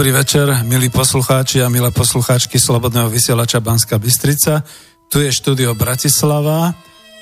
[0.00, 4.64] Dobrý večer, milí poslucháči a milé poslucháčky Slobodného vysielača Banska Bystrica.
[5.12, 6.72] Tu je štúdio Bratislava,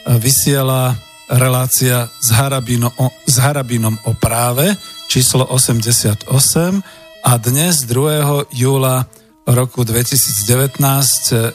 [0.06, 0.94] vysiela
[1.26, 2.94] relácia s, Harabino,
[3.26, 4.78] s Harabinom o práve,
[5.10, 6.30] číslo 88
[7.26, 8.46] a dnes 2.
[8.54, 9.10] júla
[9.42, 10.78] roku 2019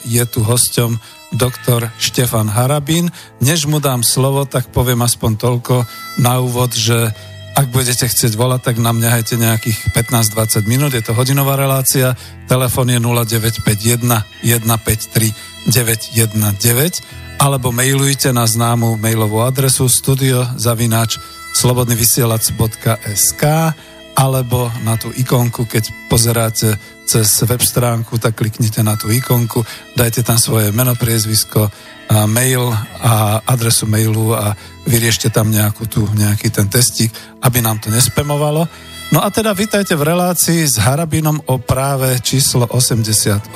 [0.03, 0.99] je tu hosťom
[1.39, 3.07] doktor Štefan Harabín.
[3.39, 5.87] Než mu dám slovo, tak poviem aspoň toľko
[6.19, 7.15] na úvod, že
[7.53, 12.17] ak budete chcieť volať, tak nám nehajte nejakých 15-20 minút, je to hodinová relácia,
[12.49, 14.01] telefon je 0951
[14.41, 21.19] 153 919 alebo mailujte na známu mailovú adresu studiozavináč
[21.53, 23.43] slobodnyvysielac.sk
[24.13, 29.63] alebo na tú ikonku, keď pozeráte cez web stránku, tak kliknite na tú ikonku,
[29.95, 31.67] dajte tam svoje meno, priezvisko,
[32.13, 34.53] a mail a adresu mailu a
[34.85, 37.09] vyriešte tam nejakú tu, nejaký ten testík,
[37.41, 38.67] aby nám to nespemovalo.
[39.13, 43.53] No a teda vítajte v relácii s Harabinom o práve číslo 88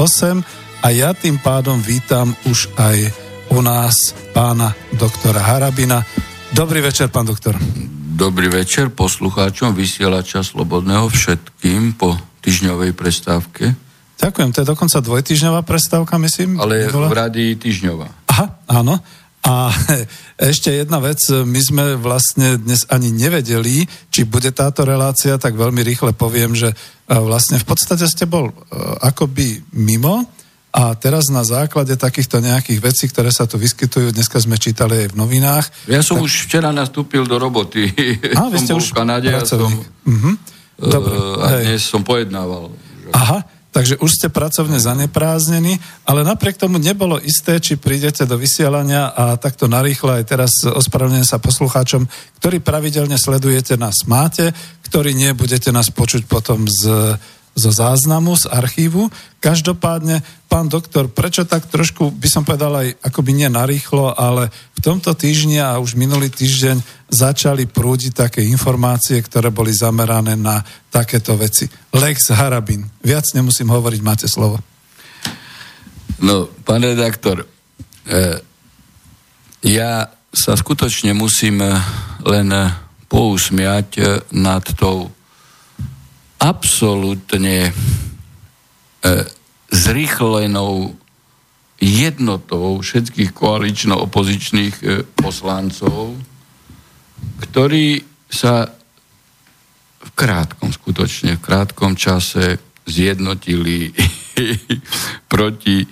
[0.81, 2.98] a ja tým pádom vítam už aj
[3.52, 3.95] u nás
[4.36, 6.03] pána doktora Harabina.
[6.53, 7.58] Dobrý večer, pán doktor.
[8.18, 13.76] Dobrý večer poslucháčom vysielača Slobodného všetkým po týždňovej prestávke.
[14.17, 16.56] Ďakujem, to je dokonca dvojtýždňová prestávka, myslím.
[16.64, 18.08] Ale v radi týždňová.
[18.31, 19.03] Aha, áno.
[19.44, 19.67] A
[20.52, 25.84] ešte jedna vec, my sme vlastne dnes ani nevedeli, či bude táto relácia, tak veľmi
[25.84, 26.75] rýchle poviem, že e,
[27.20, 28.53] vlastne v podstate ste bol e,
[29.03, 30.23] akoby mimo
[30.72, 35.08] a teraz na základe takýchto nejakých vecí, ktoré sa tu vyskytujú, dneska sme čítali aj
[35.14, 35.66] v novinách.
[35.88, 36.28] Ja som tak...
[36.28, 37.91] už včera nastúpil do roboty.
[38.35, 40.34] A, vy ste už v Kanade a som, uh-huh.
[40.78, 42.70] Dobre, a dnes som pojednával.
[43.10, 43.42] Aha,
[43.74, 49.42] takže už ste pracovne zanepráznení, ale napriek tomu nebolo isté, či prídete do vysielania a
[49.42, 52.06] takto narýchlo aj teraz ospravedlňujem sa poslucháčom,
[52.42, 54.54] ktorí pravidelne sledujete nás máte,
[54.86, 57.14] ktorí nie, budete nás počuť potom z
[57.57, 59.09] zo záznamu, z archívu.
[59.41, 64.79] Každopádne, pán doktor, prečo tak trošku, by som povedal aj akoby nie narýchlo, ale v
[64.85, 66.78] tomto týždni a už minulý týždeň
[67.09, 70.62] začali prúdiť také informácie, ktoré boli zamerané na
[70.94, 71.66] takéto veci.
[71.97, 72.85] Lex Harabin.
[73.01, 74.62] Viac nemusím hovoriť, máte slovo.
[76.22, 77.50] No, pán redaktor,
[78.06, 78.38] eh,
[79.66, 81.66] ja sa skutočne musím
[82.22, 82.50] len
[83.09, 84.06] pousmiať eh,
[84.38, 85.16] nad tou
[86.38, 87.72] absolútne e,
[89.74, 90.94] zrychlenou
[91.78, 94.86] jednotou všetkých koalično-opozičných e,
[95.18, 96.18] poslancov,
[97.50, 98.70] ktorí sa
[99.97, 103.92] v krátkom, skutočne v krátkom čase zjednotili
[105.31, 105.88] proti e,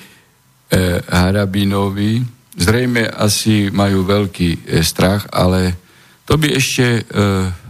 [1.03, 2.23] Harabinovi.
[2.55, 5.75] Zrejme asi majú veľký e, strach, ale
[6.23, 7.01] to by ešte e,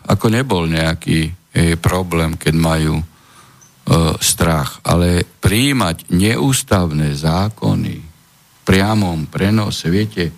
[0.06, 3.06] ako nebol nejaký je problém, keď majú e,
[4.20, 4.84] strach.
[4.84, 10.36] Ale príjmať neústavné zákony v priamom prenose, viete,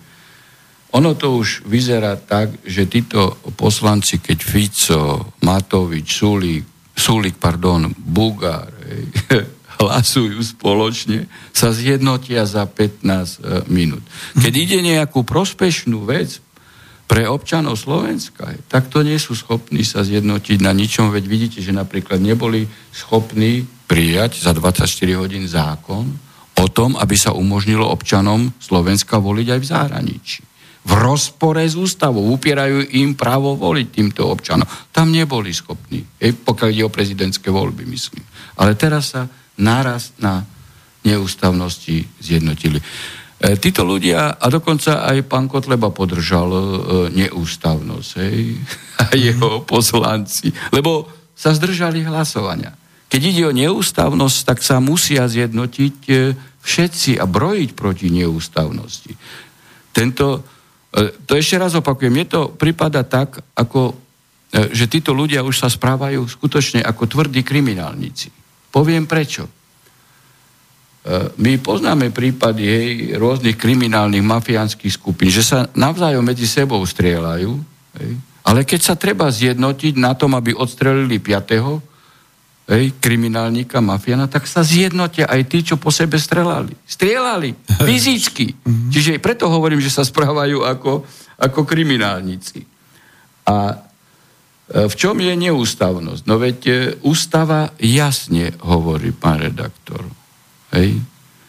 [0.94, 6.64] ono to už vyzerá tak, že títo poslanci, keď Fico, Matovič, Sulík,
[6.96, 8.72] Sulík pardon, Bugár,
[9.78, 13.18] hlasujú spoločne, sa zjednotia za 15 e,
[13.70, 14.02] minút.
[14.34, 16.42] Keď ide nejakú prospešnú vec,
[17.08, 21.72] pre občanov Slovenska, tak to nie sú schopní sa zjednotiť na ničom, veď vidíte, že
[21.72, 24.84] napríklad neboli schopní prijať za 24
[25.16, 26.04] hodín zákon
[26.60, 30.40] o tom, aby sa umožnilo občanom Slovenska voliť aj v zahraničí.
[30.88, 34.68] V rozpore s ústavou upierajú im právo voliť týmto občanom.
[34.92, 38.24] Tam neboli schopní, pokiaľ ide o prezidentské voľby, myslím.
[38.60, 39.28] Ale teraz sa
[39.60, 40.44] naraz na
[41.04, 42.80] neústavnosti zjednotili.
[43.38, 46.62] E, títo ľudia, a dokonca aj pán Kotleba podržal e,
[47.22, 48.58] neústavnosť, hej,
[49.02, 51.06] a jeho poslanci, lebo
[51.38, 52.74] sa zdržali hlasovania.
[53.06, 56.14] Keď ide o neústavnosť, tak sa musia zjednotiť e,
[56.58, 59.14] všetci a brojiť proti neústavnosti.
[59.94, 60.44] Tento,
[61.24, 63.96] to ešte raz opakujem, mne to prípada tak, ako,
[64.52, 68.28] že títo ľudia už sa správajú skutočne ako tvrdí kriminálnici.
[68.68, 69.48] Poviem prečo.
[71.08, 77.56] E, my poznáme prípady hej, rôznych kriminálnych mafiánskych skupín, že sa navzájom medzi sebou strieľajú,
[77.96, 78.10] hej,
[78.44, 81.80] ale keď sa treba zjednotiť na tom, aby odstrelili piatého
[82.68, 86.76] hej, kriminálnika, mafiana, tak sa zjednotia aj tí, čo po sebe strelali.
[86.84, 87.56] Strieľali,
[87.88, 88.52] fyzicky.
[88.52, 88.92] Mhm.
[88.92, 91.08] Čiže preto hovorím, že sa správajú ako,
[91.40, 92.68] ako kriminálnici.
[93.48, 93.76] A e,
[94.84, 96.22] v čom je neústavnosť?
[96.28, 96.72] No veď e,
[97.08, 100.17] ústava jasne hovorí, pán redaktor
[100.74, 100.98] hej,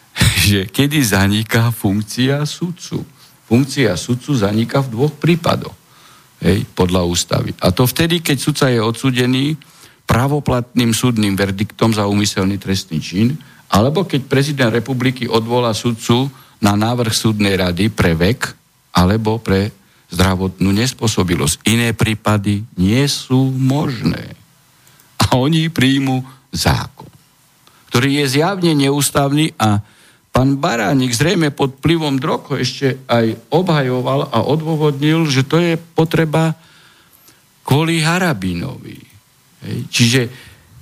[0.48, 3.02] že kedy zaniká funkcia sudcu.
[3.50, 5.74] Funkcia sudcu zaniká v dvoch prípadoch,
[6.44, 7.50] hej, podľa ústavy.
[7.58, 9.58] A to vtedy, keď sudca je odsudený
[10.06, 13.34] pravoplatným súdnym verdiktom za úmyselný trestný čin,
[13.70, 16.26] alebo keď prezident republiky odvolá sudcu
[16.58, 18.54] na návrh súdnej rady pre vek
[18.90, 19.70] alebo pre
[20.10, 21.62] zdravotnú nespôsobilosť.
[21.70, 24.34] Iné prípady nie sú možné.
[25.22, 27.09] A oni príjmu zákon,
[27.90, 29.82] ktorý je zjavne neústavný a
[30.30, 36.54] pán Baránik zrejme pod plivom drog ešte aj obhajoval a odôvodnil, že to je potreba
[37.66, 39.02] kvôli Harabinovi.
[39.90, 40.30] Čiže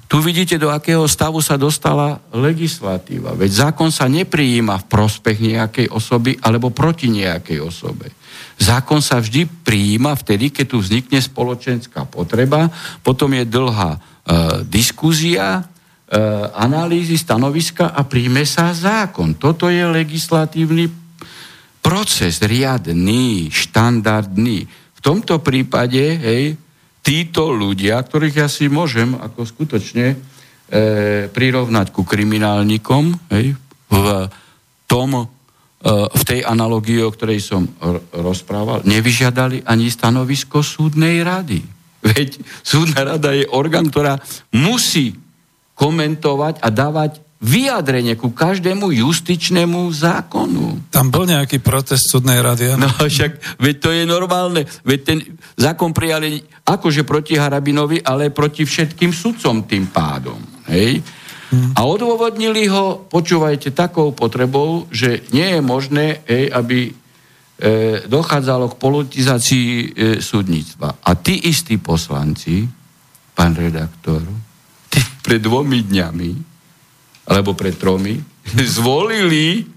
[0.08, 3.36] tu vidíte, do akého stavu sa dostala legislatíva.
[3.36, 8.08] Veď zákon sa neprijíma v prospech nejakej osoby alebo proti nejakej osobe.
[8.56, 12.72] Zákon sa vždy prijíma vtedy, keď tu vznikne spoločenská potreba,
[13.04, 13.98] potom je dlhá e,
[14.64, 15.68] diskúzia,
[16.56, 19.36] analýzy, stanoviska a príjme sa zákon.
[19.36, 20.88] Toto je legislatívny
[21.84, 24.64] proces, riadný, štandardný.
[24.68, 26.56] V tomto prípade, hej,
[27.00, 30.16] títo ľudia, ktorých ja si môžem ako skutočne e,
[31.32, 33.56] prirovnať ku kriminálnikom, hej,
[33.88, 34.06] v
[34.84, 35.24] tom, e,
[36.12, 37.64] v tej analogii, o ktorej som
[38.12, 41.64] rozprával, nevyžiadali ani stanovisko súdnej rady.
[42.04, 44.20] Veď súdna rada je orgán, ktorá
[44.52, 45.16] musí
[45.78, 50.90] komentovať a dávať vyjadrenie ku každému justičnému zákonu.
[50.90, 52.74] Tam bol nejaký protest súdnej rady.
[52.74, 54.66] No však, veď to je normálne.
[54.82, 55.18] Veď ten
[55.54, 60.42] zákon prijali akože proti Harabinovi, ale proti všetkým sudcom tým pádom.
[60.66, 60.98] Hej?
[61.48, 61.72] Hmm.
[61.78, 66.92] A odôvodnili ho, počúvajte, takou potrebou, že nie je možné, hej, aby e,
[68.04, 69.86] dochádzalo k politizácii e,
[70.20, 71.00] súdnictva.
[71.00, 72.68] A tí istí poslanci,
[73.32, 74.20] pán redaktor,
[75.28, 76.30] pred dvomi dňami
[77.28, 78.16] alebo pred tromi,
[78.80, 79.68] zvolili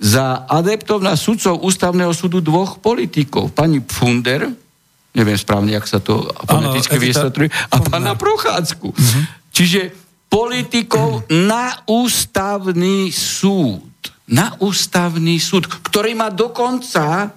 [0.00, 3.52] za adeptov na sudcov ústavného súdu dvoch politikov.
[3.52, 4.50] Pani Pfunder,
[5.12, 8.88] neviem správne, jak sa to politicky vysvetľuje, a pána Prochádzku.
[8.90, 9.22] Uh-huh.
[9.52, 9.92] Čiže
[10.26, 13.84] politikov na ústavný súd.
[14.32, 17.30] Na ústavný súd, ktorý má dokonca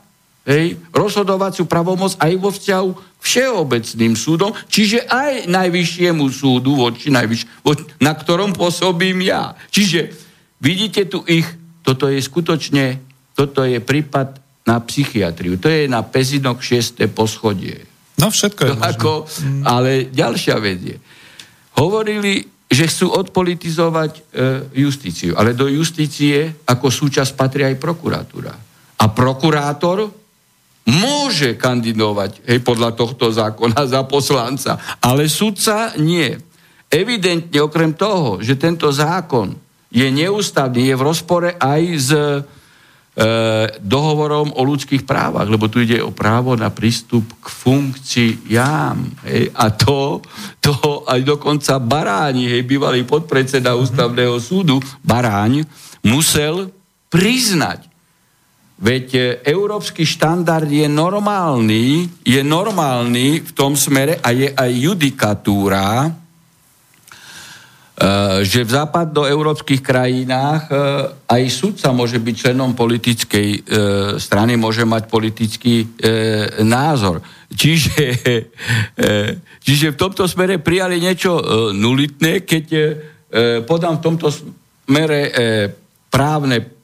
[0.47, 2.89] hej, rozhodovaciu pravomoc aj vo vzťahu
[3.25, 7.65] všeobecným súdom, čiže aj najvyššiemu súdu, voči najvyš,
[7.97, 9.57] na ktorom pôsobím ja.
[9.73, 10.13] Čiže
[10.61, 11.49] vidíte tu ich,
[11.81, 13.01] toto je skutočne,
[13.33, 15.57] toto je prípad na psychiatriu.
[15.57, 17.01] To je na Pezinok 6.
[17.13, 17.81] poschodie.
[18.21, 19.11] No všetko je to ako,
[19.65, 20.97] Ale ďalšia vec je.
[21.75, 24.21] Hovorili, že chcú odpolitizovať e,
[24.81, 28.53] justíciu, ale do justície ako súčasť patrí aj prokuratúra.
[28.95, 30.24] A prokurátor
[30.85, 36.37] môže kandidovať hej, podľa tohto zákona za poslanca, ale sudca nie.
[36.85, 39.57] Evidentne okrem toho, že tento zákon
[39.89, 42.39] je neústavný, je v rozpore aj s e,
[43.81, 49.25] dohovorom o ľudských právach, lebo tu ide o právo na prístup k funkciám.
[49.25, 50.21] Hej, a to,
[50.61, 55.65] to aj dokonca Baráni, hej, bývalý podpredseda ústavného súdu, Baráň,
[56.05, 56.69] musel
[57.09, 57.94] priznať
[58.75, 65.87] Veď e, európsky štandard je normálny, je normálny v tom smere a je aj judikatúra,
[66.03, 66.09] e,
[68.43, 70.75] že v západoeurópskych krajinách e,
[71.23, 73.63] aj sudca môže byť členom politickej
[74.19, 75.95] strany, môže mať politický
[76.67, 77.23] názor.
[77.55, 77.95] Čiže,
[79.63, 81.39] čiže v tomto smere prijali niečo
[81.71, 82.65] nulitné, keď
[83.63, 85.21] podám v tomto smere
[86.11, 86.75] právne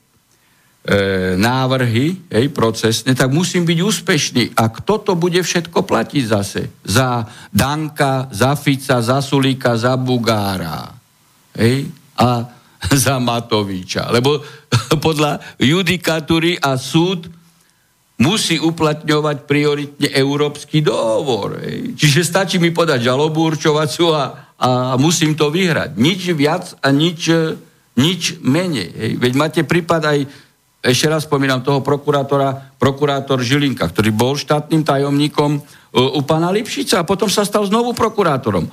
[0.85, 4.43] e, návrhy, hej, procesne, tak musím byť úspešný.
[4.57, 6.61] A kto to bude všetko platiť zase?
[6.85, 10.89] Za Danka, za Fica, za Sulíka, za Bugára.
[11.57, 11.89] Hej?
[12.17, 12.61] A
[13.03, 14.09] za Matoviča.
[14.09, 14.41] Lebo
[15.05, 17.29] podľa judikatúry a súd
[18.21, 21.57] musí uplatňovať prioritne európsky dohovor.
[21.97, 24.69] Čiže stačí mi podať žalobu určovacú a, a
[25.01, 25.97] musím to vyhrať.
[25.97, 27.33] Nič viac a nič,
[27.97, 29.17] nič menej.
[29.17, 30.19] Veď máte prípad aj
[30.81, 35.59] ešte raz spomínam toho prokurátora, prokurátor Žilinka, ktorý bol štátnym tajomníkom e,
[35.93, 38.65] u pána Lipšica a potom sa stal znovu prokurátorom.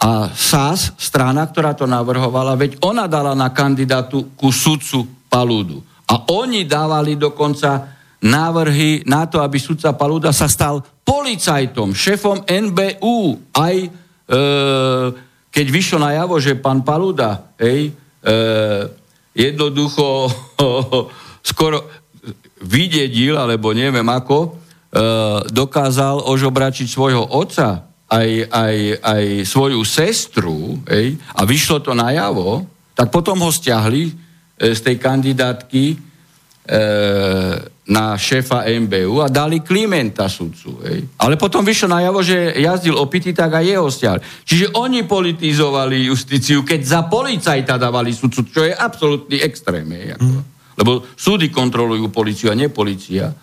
[0.00, 5.84] A SAS, strana, ktorá to navrhovala, veď ona dala na kandidátu ku sudcu Palúdu.
[6.08, 7.84] A oni dávali dokonca
[8.24, 13.52] návrhy na to, aby sudca Palúda sa stal policajtom, šefom NBU.
[13.52, 13.88] Aj e,
[15.52, 17.92] keď vyšlo najavo, že pán Palúda hej,
[18.24, 18.32] e,
[19.36, 20.32] jednoducho
[21.42, 21.84] skoro
[22.62, 24.50] vydedil, alebo neviem ako, e,
[25.50, 32.62] dokázal ožobračiť svojho otca, aj, aj, aj svoju sestru, ej, a vyšlo to najavo,
[32.94, 34.12] tak potom ho stiahli e,
[34.76, 35.96] z tej kandidátky e,
[37.82, 40.78] na šéfa MBU a dali Klimenta sudcu.
[40.86, 41.18] Hej.
[41.18, 44.22] Ale potom vyšlo najavo, že jazdil opity, tak aj jeho stiahli.
[44.46, 49.88] Čiže oni politizovali justíciu, keď za policajta dávali sudcu, čo je absolútny extrém.
[49.90, 50.30] Hej, ako.
[50.30, 50.51] Mm.
[50.76, 53.34] Lebo súdy kontrolujú policiu a nie policia e,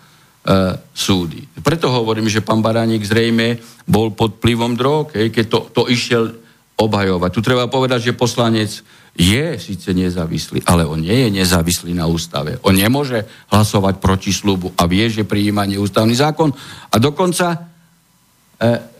[0.90, 1.46] súdy.
[1.62, 6.34] Preto hovorím, že pán Baránik zrejme bol pod plivom drog, hej, keď to, to išiel
[6.80, 7.30] obhajovať.
[7.30, 8.70] Tu treba povedať, že poslanec
[9.12, 12.56] je síce nezávislý, ale on nie je nezávislý na ústave.
[12.64, 16.54] On nemôže hlasovať proti slubu a vie, že prijíma neústavný zákon.
[16.88, 17.58] A dokonca e,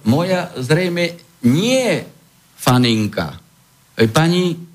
[0.05, 2.05] moja zrejme nie
[2.61, 3.41] faninka,
[3.97, 4.69] e, pani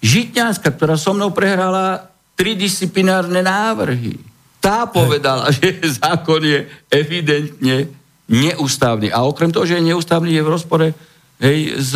[0.00, 2.09] Žitňanská, ktorá so mnou prehrala
[2.40, 4.16] tri disciplinárne návrhy.
[4.64, 7.92] Tá povedala, že zákon je evidentne
[8.32, 9.12] neústavný.
[9.12, 10.86] A okrem toho, že je neústavný, je v rozpore
[11.36, 11.92] hej, s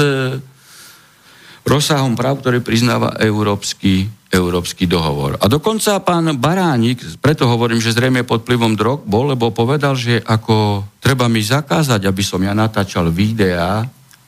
[1.65, 5.41] rozsahom práv, ktoré priznáva Európsky, Európsky dohovor.
[5.41, 10.21] A dokonca pán Baránik, preto hovorím, že zrejme pod plivom drog bol, lebo povedal, že
[10.21, 13.81] ako treba mi zakázať, aby som ja natáčal videá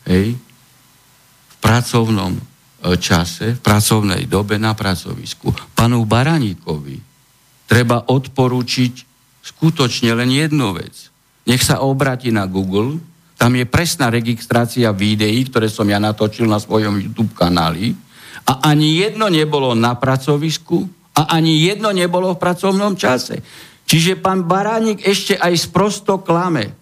[0.09, 0.33] hej,
[1.47, 2.56] v pracovnom e,
[2.95, 5.51] čase, v pracovnej dobe na pracovisku.
[5.75, 7.03] Panu Baráníkovi
[7.67, 8.95] treba odporučiť
[9.43, 11.11] skutočne len jednu vec.
[11.51, 13.03] Nech sa obráti na Google,
[13.37, 17.93] tam je presná registrácia videí, ktoré som ja natočil na svojom YouTube kanáli.
[18.47, 20.87] A ani jedno nebolo na pracovisku
[21.19, 23.43] a ani jedno nebolo v pracovnom čase.
[23.87, 26.75] Čiže pán Baránik ešte aj sprosto klame.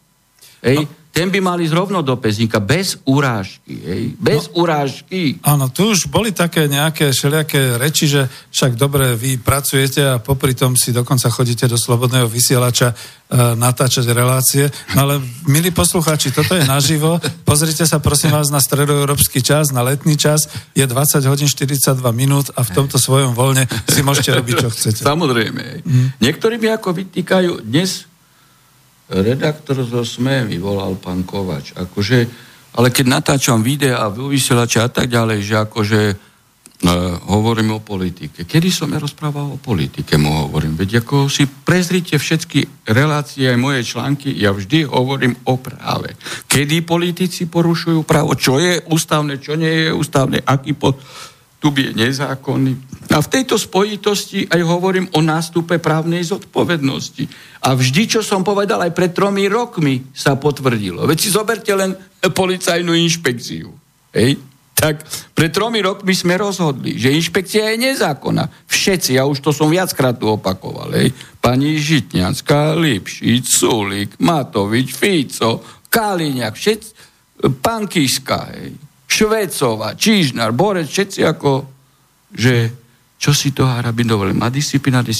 [0.61, 0.85] Hej?
[0.85, 3.71] No ten by mali zrovno do pezníka, bez urážky.
[3.71, 4.02] Hej?
[4.18, 5.38] Bez no, urážky.
[5.47, 10.59] Áno, tu už boli také nejaké všelijaké reči, že však dobre, vy pracujete a popri
[10.59, 12.94] tom si dokonca chodíte do slobodného vysielača e,
[13.54, 14.66] natáčať relácie.
[14.99, 17.23] No ale, milí poslucháči, toto je naživo.
[17.47, 20.50] Pozrite sa prosím vás na stredoeurópsky čas, na letný čas.
[20.75, 25.06] Je 20 hodín 42 minút a v tomto svojom voľne si môžete robiť, čo chcete.
[25.06, 25.87] Samozrejme.
[25.87, 26.18] Mm.
[26.18, 28.11] Niektorí mi ako vytýkajú, dnes
[29.09, 31.77] redaktor zo SME mi volal pán Kovač.
[31.77, 32.19] Akože,
[32.81, 36.15] ale keď natáčam videa a vysielače a tak ďalej, že akože e,
[37.29, 38.49] hovorím o politike.
[38.49, 40.73] Kedy som ja rozprával o politike, mu hovorím.
[40.81, 46.17] Veď ako si prezrite všetky relácie aj moje články, ja vždy hovorím o práve.
[46.49, 50.97] Kedy politici porušujú právo, čo je ústavné, čo nie je ústavné, aký pod
[51.64, 52.76] tu je nezákonný.
[53.09, 57.25] A v tejto spojitosti aj hovorím o nástupe právnej zodpovednosti.
[57.64, 61.09] A vždy, čo som povedal aj pred tromi rokmi, sa potvrdilo.
[61.09, 63.73] Veď si zoberte len policajnú inšpekciu.
[64.12, 64.37] Hej?
[64.76, 68.68] Tak pred tromi rokmi sme rozhodli, že inšpekcia je nezákonná.
[68.68, 70.92] Všetci, ja už to som viackrát tu opakoval.
[70.92, 71.16] Hej?
[71.40, 76.90] Pani Žitňanská, Lipšic, Sulik, Matovič, Fico, Kaliňák, všetci,
[77.64, 78.84] pán Kiska, hej?
[79.14, 81.52] Švecova, Čížnar, Borec, všetci ako,
[82.35, 82.75] že
[83.14, 85.14] čo si to Harabin dovolil, má disciplinárne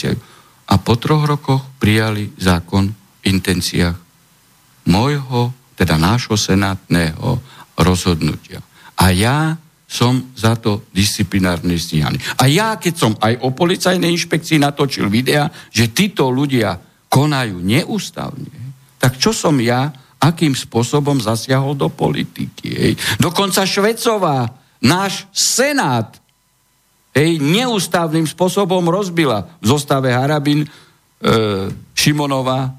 [0.67, 3.95] A po troch rokoch prijali zákon v intenciách
[4.91, 7.39] môjho, teda nášho senátneho
[7.79, 8.59] rozhodnutia.
[8.99, 9.55] A ja
[9.87, 12.19] som za to disciplinárne stíhaný.
[12.43, 16.75] A ja, keď som aj o policajnej inšpekcii natočil videa, že títo ľudia
[17.07, 19.95] konajú neústavne, tak čo som ja
[20.25, 22.69] akým spôsobom zasiahol do politiky.
[22.73, 22.93] Hej.
[23.21, 24.49] Dokonca Švecová,
[24.81, 26.17] náš senát,
[27.13, 30.69] hej, neústavným spôsobom rozbila v zostave Harabin e,
[31.93, 32.73] Šimonova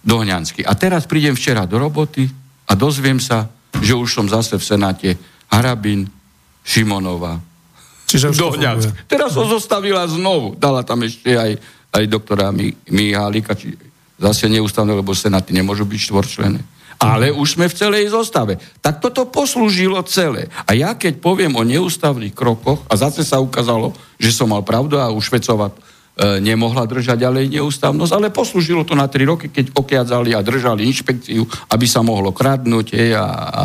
[0.00, 0.64] Dohňansky.
[0.64, 2.24] A teraz prídem včera do roboty
[2.64, 3.52] a dozviem sa,
[3.84, 5.08] že už som zase v senáte
[5.52, 6.08] Harabin
[6.64, 7.50] Šimonova
[8.10, 9.06] Čiže Dohňansky.
[9.06, 10.58] Teraz ho zostavila znovu.
[10.58, 11.54] Dala tam ešte aj,
[11.94, 12.50] aj doktora
[12.90, 13.70] Mihálika, či
[14.20, 16.60] zase neústavné, lebo senáty nemôžu byť štvorčlené.
[17.00, 18.60] Ale už sme v celej zostave.
[18.84, 20.52] Tak toto poslúžilo celé.
[20.68, 25.00] A ja keď poviem o neústavných krokoch, a zase sa ukázalo, že som mal pravdu
[25.00, 25.74] a už Švecová e,
[26.44, 31.40] nemohla držať ďalej neústavnosť, ale poslúžilo to na tri roky, keď okiadzali a držali inšpekciu,
[31.72, 33.64] aby sa mohlo kradnúť hej, a, a,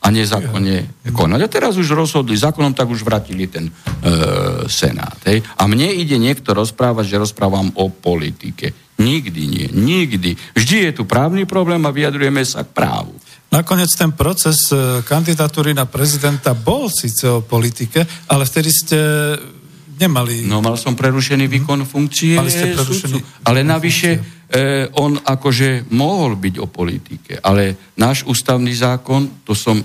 [0.00, 1.40] a nezákonne konať.
[1.44, 3.72] A teraz už rozhodli zákonom, tak už vratili ten e,
[4.72, 5.20] Senát.
[5.28, 5.44] Hej.
[5.60, 8.72] A mne ide niekto rozprávať, že rozprávam o politike.
[9.00, 10.36] Nikdy nie, nikdy.
[10.52, 13.16] Vždy je tu právny problém a vyjadrujeme sa k právu.
[13.50, 18.98] Nakoniec ten proces e, kandidatúry na prezidenta bol síce o politike, ale vtedy ste
[20.00, 20.48] nemali...
[20.48, 26.40] No mal som prerušený výkon funkcie Mali ste prerušený ale navyše eh, on akože mohol
[26.40, 29.76] byť o politike, ale náš ústavný zákon, to som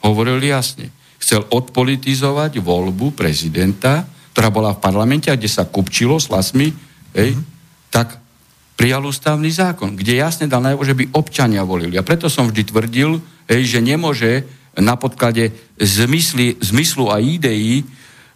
[0.00, 0.88] hovoril jasne,
[1.20, 6.72] chcel odpolitizovať voľbu prezidenta, ktorá bola v parlamente, kde sa kupčilo s hlasmi,
[7.12, 7.46] hej, mm-hmm.
[7.92, 8.16] tak
[8.80, 12.00] prijal ústavný zákon, kde jasne dal najavo, že by občania volili.
[12.00, 14.48] A preto som vždy tvrdil, že nemôže
[14.80, 17.84] na podklade zmysly, zmyslu a ideí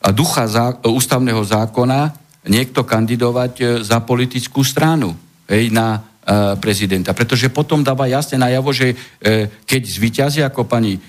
[0.04, 2.12] a ducha zá, ústavného zákona
[2.44, 5.16] niekto kandidovať za politickú stranu
[5.48, 6.04] hej, na
[6.60, 7.16] prezidenta.
[7.16, 8.92] Pretože potom dáva jasne najavo, že
[9.64, 11.00] keď zvyťazí ako pani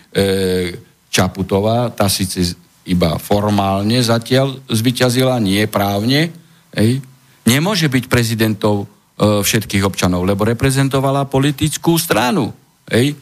[1.12, 2.56] Čaputová, tá síce
[2.88, 6.32] iba formálne zatiaľ zvyťazila, nie právne,
[6.72, 7.04] hej,
[7.48, 12.52] nemôže byť prezidentov e, všetkých občanov, lebo reprezentovala politickú stranu.
[12.92, 13.16] Hej.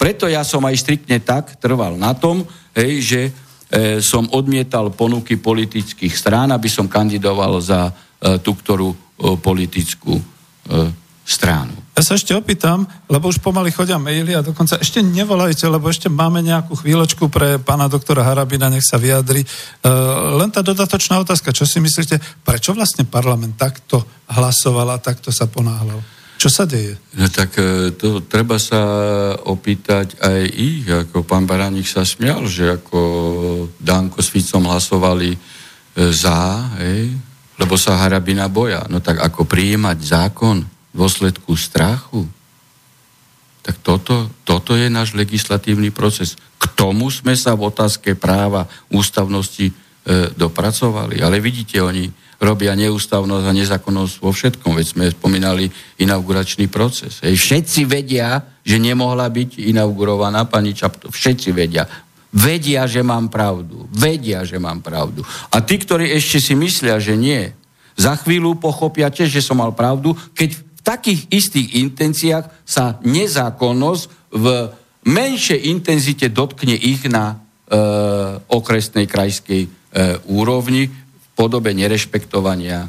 [0.00, 3.32] Preto ja som aj striktne tak trval na tom, hej, že e,
[4.00, 7.92] som odmietal ponuky politických strán, aby som kandidoval za e,
[8.40, 8.96] tú, ktorú e,
[9.36, 10.24] politickú e,
[11.20, 11.76] stranu.
[12.00, 16.08] Ja sa ešte opýtam, lebo už pomaly chodia maily a dokonca ešte nevolajte, lebo ešte
[16.08, 19.44] máme nejakú chvíľočku pre pána doktora Harabina, nech sa vyjadri.
[19.44, 19.48] E,
[20.40, 24.00] len tá dodatočná otázka, čo si myslíte, prečo vlastne parlament takto
[24.32, 26.00] hlasoval a takto sa ponáhľal?
[26.40, 26.96] Čo sa deje?
[27.20, 28.80] No tak e, to treba sa
[29.36, 32.96] opýtať aj ich, ako pán Baránik sa smial, že ako
[33.76, 35.38] Danko s Ficom hlasovali e,
[36.16, 37.12] za, hej,
[37.60, 38.88] lebo sa Harabina boja.
[38.88, 42.26] No tak ako prijímať zákon, dôsledku strachu,
[43.60, 46.34] tak toto, toto je náš legislatívny proces.
[46.56, 49.72] K tomu sme sa v otázke práva ústavnosti e,
[50.32, 51.20] dopracovali.
[51.20, 52.08] Ale vidíte, oni
[52.40, 54.72] robia neústavnosť a nezákonnosť vo všetkom.
[54.72, 55.68] Veď sme spomínali
[56.00, 57.20] inauguračný proces.
[57.20, 61.12] Ej, všetci vedia, že nemohla byť inaugurovaná pani Čapto.
[61.12, 61.84] Všetci vedia.
[62.32, 63.84] Vedia, že mám pravdu.
[63.92, 65.20] Vedia, že mám pravdu.
[65.52, 67.52] A tí, ktorí ešte si myslia, že nie,
[68.00, 74.32] za chvíľu pochopia tiež, že som mal pravdu, keď v takých istých intenciách sa nezákonnosť
[74.32, 74.46] v
[75.04, 77.76] menšej intenzite dotkne ich na e,
[78.48, 79.68] okresnej krajskej e,
[80.32, 82.88] úrovni v podobe nerešpektovania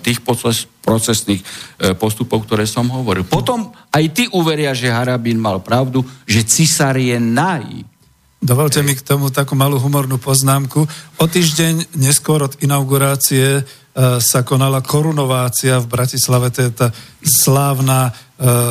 [0.00, 1.46] tých proces, procesných e,
[1.92, 3.28] postupov, ktoré som hovoril.
[3.28, 7.84] Potom aj ty uveria, že Harabín mal pravdu, že cisár je naj.
[8.40, 10.88] Dovolte mi k tomu takú malú humornú poznámku.
[11.20, 13.68] O týždeň neskôr od inaugurácie
[14.22, 16.88] sa konala korunovácia v Bratislave, to je tá
[17.20, 18.12] slávna e,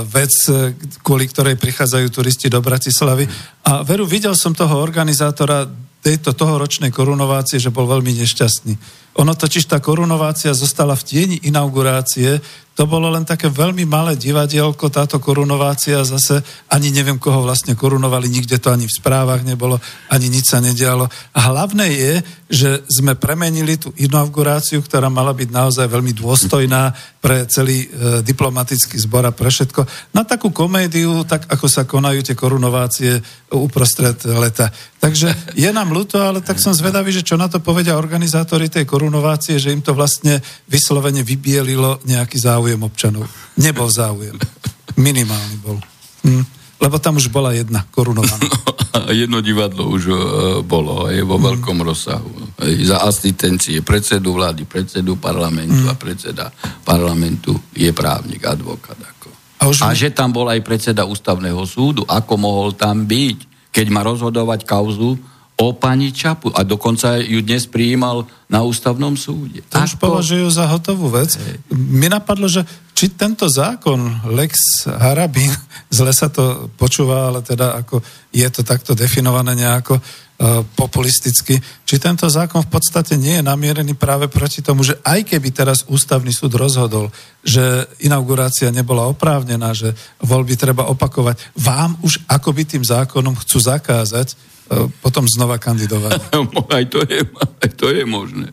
[0.08, 0.74] vec, e,
[1.06, 3.28] kvôli ktorej prichádzajú turisti do Bratislavy.
[3.68, 8.74] A veru, videl som toho organizátora tejto tohoročnej korunovácie, že bol veľmi nešťastný.
[9.18, 12.44] Ono totiž tá korunovácia zostala v tieni inaugurácie,
[12.80, 16.40] to bolo len také veľmi malé divadielko, táto korunovácia zase,
[16.72, 21.04] ani neviem, koho vlastne korunovali, nikde to ani v správach nebolo, ani nič sa nedialo.
[21.36, 22.14] A hlavné je,
[22.48, 28.96] že sme premenili tú inauguráciu, ktorá mala byť naozaj veľmi dôstojná pre celý e, diplomatický
[28.96, 29.84] zbor a pre všetko,
[30.16, 33.20] na takú komédiu, tak ako sa konajú tie korunovácie
[33.52, 34.72] uprostred leta.
[35.04, 38.88] Takže je nám ľúto, ale tak som zvedavý, že čo na to povedia organizátori tej
[38.88, 38.99] korunovácie,
[39.60, 43.26] že im to vlastne vyslovene vybielilo nejaký záujem občanov.
[43.56, 44.36] Nebol záujem.
[45.00, 45.80] Minimálny bol.
[46.28, 46.44] Hm.
[46.80, 48.48] Lebo tam už bola jedna korunovaná.
[49.12, 50.18] Jedno divadlo už uh,
[50.64, 51.44] bolo aj vo hm.
[51.44, 52.32] veľkom rozsahu.
[52.60, 55.92] Aj za asistencie predsedu vlády, predsedu parlamentu hm.
[55.92, 56.46] a predseda
[56.84, 58.96] parlamentu je právnik, advokát.
[58.96, 59.28] Ako.
[59.60, 59.84] A, už...
[59.84, 64.64] a že tam bol aj predseda ústavného súdu, ako mohol tam byť, keď má rozhodovať
[64.64, 65.20] kauzu
[65.60, 66.56] o pani Čapu.
[66.56, 69.60] A dokonca ju dnes prijímal na ústavnom súde.
[69.70, 71.36] To už považujú za hotovú vec.
[71.70, 72.64] Mi napadlo, že
[72.96, 75.52] či tento zákon Lex Harabin,
[76.00, 78.00] zle sa to počúva, ale teda ako
[78.32, 84.00] je to takto definované nejako uh, populisticky, či tento zákon v podstate nie je namierený
[84.00, 87.12] práve proti tomu, že aj keby teraz ústavný súd rozhodol,
[87.44, 89.92] že inaugurácia nebola oprávnená, že
[90.24, 94.50] voľby treba opakovať, vám už akoby tým zákonom chcú zakázať
[95.02, 96.32] potom znova kandidovať.
[96.78, 97.20] aj, to je,
[97.66, 98.48] aj to je možné.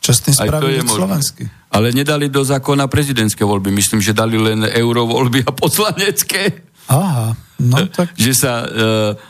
[0.00, 1.44] Čo s tým spravili slovensky?
[1.68, 3.68] Ale nedali do zákona prezidentské voľby.
[3.68, 6.64] Myslím, že dali len eurovoľby a poslanecké.
[6.88, 8.16] Aha, no tak...
[8.24, 8.66] že sa e,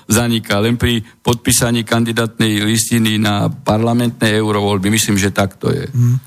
[0.07, 4.95] zaniká len pri podpísaní kandidátnej listiny na parlamentné eurovoľby.
[4.95, 5.91] Myslím, že tak to je.
[5.91, 6.23] Hmm.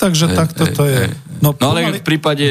[0.00, 1.04] Takže e, takto e, to je.
[1.44, 2.48] No, no ale v prípade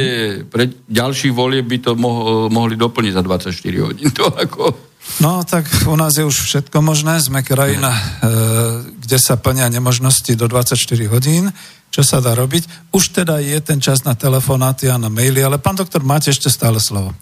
[0.53, 4.13] pre ďalších volieb by to mo- mohli doplniť za 24 hodín.
[4.21, 4.88] To ako...
[5.17, 7.17] No tak u nás je už všetko možné.
[7.17, 8.01] Sme krajina, e,
[9.01, 10.77] kde sa plnia nemožnosti do 24
[11.09, 11.49] hodín.
[11.89, 12.93] Čo sa dá robiť?
[12.93, 16.47] Už teda je ten čas na telefonáty a na maily, ale pán doktor, máte ešte
[16.47, 17.17] stále slovo.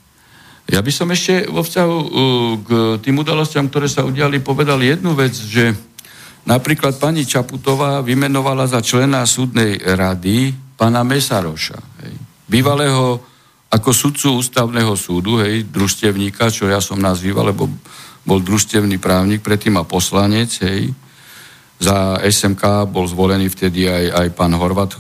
[0.67, 2.09] Ja by som ešte vo vzťahu uh,
[2.59, 2.69] k
[2.99, 5.71] tým udalostiam, ktoré sa udiali, povedal jednu vec, že
[6.43, 12.13] napríklad pani Čaputová vymenovala za člena súdnej rady pána Mesaroša, hej,
[12.51, 13.23] bývalého
[13.67, 17.67] ako sudcu ústavného súdu, hej, družstevníka, čo ja som nazýval, lebo
[18.23, 20.91] bol družstevný právnik, predtým a poslanec, hej.
[21.77, 24.99] Za SMK bol zvolený vtedy aj, aj pán Horvat, e,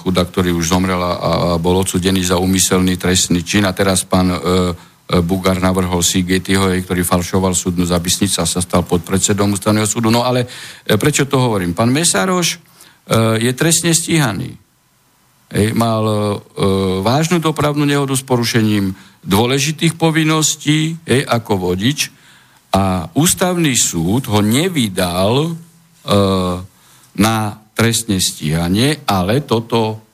[0.00, 1.28] chuda, ktorý už zomrel a, a
[1.60, 3.68] bol odsudený za úmyselný trestný čin.
[3.68, 4.40] A teraz pán e, e
[5.20, 10.08] Bugar navrhol Sigetiho, ktorý falšoval súdnu zapisnicu a sa stal podpredsedom ústavného súdu.
[10.08, 10.48] No ale
[10.88, 11.76] e, prečo to hovorím?
[11.76, 12.58] Pán Mesároš e,
[13.44, 14.65] je trestne stíhaný
[15.50, 16.16] hej, mal e,
[17.02, 18.94] vážnu dopravnú nehodu s porušením
[19.26, 22.10] dôležitých povinností hej, ako vodič
[22.74, 25.52] a ústavný súd ho nevydal e,
[27.16, 27.36] na
[27.76, 30.06] trestné stíhanie, ale toto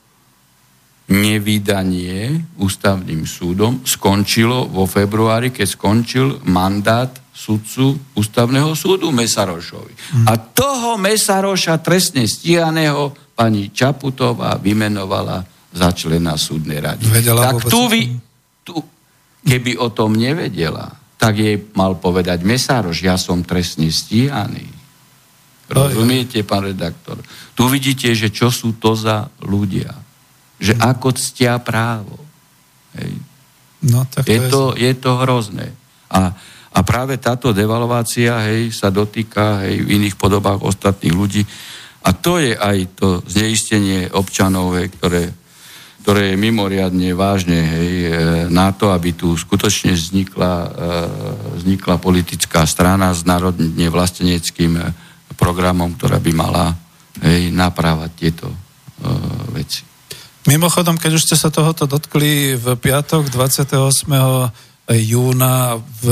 [1.11, 9.93] nevydanie ústavným súdom skončilo vo februári, keď skončil mandát sudcu ústavného súdu Mesarošovi.
[9.93, 10.25] Hmm.
[10.31, 15.41] A toho Mesaroša trestne stíhaného pani Čaputová vymenovala
[15.73, 17.03] za člena súdnej rady.
[17.09, 18.13] Vedela tak tu, vy,
[18.61, 18.77] tu,
[19.41, 24.69] keby o tom nevedela, tak jej mal povedať Mesároš, ja som trestne stíhaný.
[25.69, 27.17] Rozumiete, pán redaktor?
[27.57, 30.03] Tu vidíte, že čo sú to za ľudia
[30.63, 32.15] že ako ctia právo.
[32.95, 33.11] Hej.
[33.83, 35.75] No, tak je, to, je to hrozné.
[36.07, 36.31] A,
[36.71, 41.43] a práve táto devalvácia hej, sa dotýka hej, v iných podobách ostatných ľudí.
[42.03, 45.31] A to je aj to zneistenie občanov, hej, ktoré,
[46.03, 48.11] ktoré je mimoriadne vážne hej, e,
[48.51, 50.67] na to, aby tu skutočne vznikla, e,
[51.63, 54.83] vznikla politická strana s národne vlasteneckým e,
[55.39, 56.75] programom, ktorá by mala
[57.23, 58.47] hej, naprávať tieto
[59.51, 59.83] veci.
[60.47, 63.75] Mimochodom, keď už ste sa tohoto dotkli v piatok 28.
[64.91, 66.05] júna v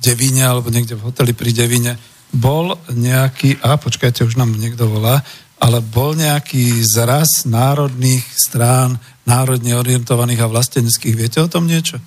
[0.00, 1.96] Devine, alebo niekde v hoteli pri Devine,
[2.34, 5.22] bol nejaký, a počkajte, už nám niekto volá,
[5.62, 11.14] ale bol nejaký zraz národných strán, národne orientovaných a vlasteneckých.
[11.16, 12.02] Viete o tom niečo?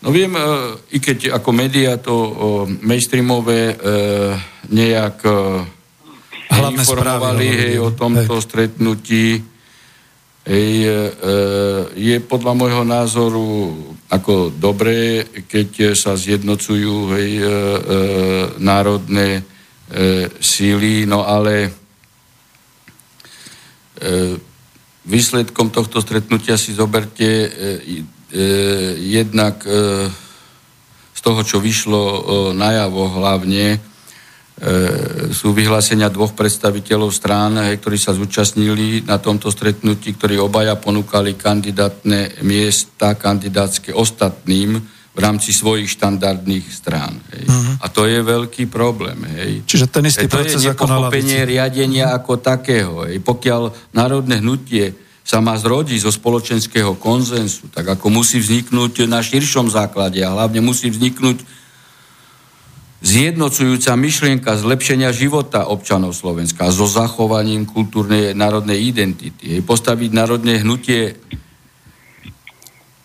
[0.00, 0.40] No viem, e,
[0.96, 2.14] i keď ako médiá to
[2.80, 3.74] mainstreamové e,
[4.72, 5.32] nejak e,
[6.50, 8.44] informovali hej, o tomto hej.
[8.48, 9.44] stretnutí,
[10.40, 10.96] Hej, e,
[12.00, 13.46] je podľa môjho názoru
[14.10, 17.50] ako dobré, keď sa zjednocujú hej, e, e,
[18.58, 19.46] národné
[20.38, 21.74] síly, no ale
[25.02, 27.50] výsledkom tohto stretnutia si zoberte
[29.02, 29.66] jednak
[31.10, 32.22] z toho, čo vyšlo
[32.54, 33.89] najavo hlavne, E,
[35.32, 42.44] sú vyhlásenia dvoch predstaviteľov strán, ktorí sa zúčastnili na tomto stretnutí, ktorí obaja ponúkali kandidátne
[42.44, 44.76] miesta kandidátske ostatným
[45.10, 47.18] v rámci svojich štandardných strán.
[47.34, 47.48] Hej.
[47.48, 47.82] Uh-huh.
[47.82, 49.18] A to je veľký problém.
[49.26, 49.66] Hej.
[49.66, 53.08] Čiže ten istý hej, to proces je nepochopenie riadenia ako takého.
[53.08, 53.18] Hej.
[53.24, 54.94] Pokiaľ národné hnutie
[55.26, 60.62] sa má zrodiť zo spoločenského konzensu, tak ako musí vzniknúť na širšom základe a hlavne
[60.62, 61.59] musí vzniknúť
[63.00, 69.56] zjednocujúca myšlienka zlepšenia života občanov Slovenska so zachovaním kultúrnej národnej identity.
[69.56, 71.16] Hej, postaviť národné hnutie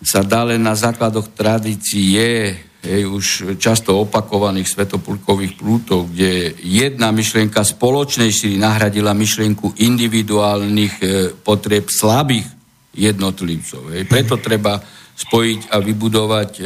[0.04, 2.54] sa dá len na základoch tradície,
[2.84, 11.06] hej, už často opakovaných svetopulkových prútov, kde jedna myšlienka spoločnej síly nahradila myšlienku individuálnych e,
[11.40, 12.46] potrieb slabých
[12.94, 13.96] jednotlivcov.
[13.96, 14.04] Hej.
[14.12, 14.78] Preto treba
[15.16, 16.62] spojiť a vybudovať e,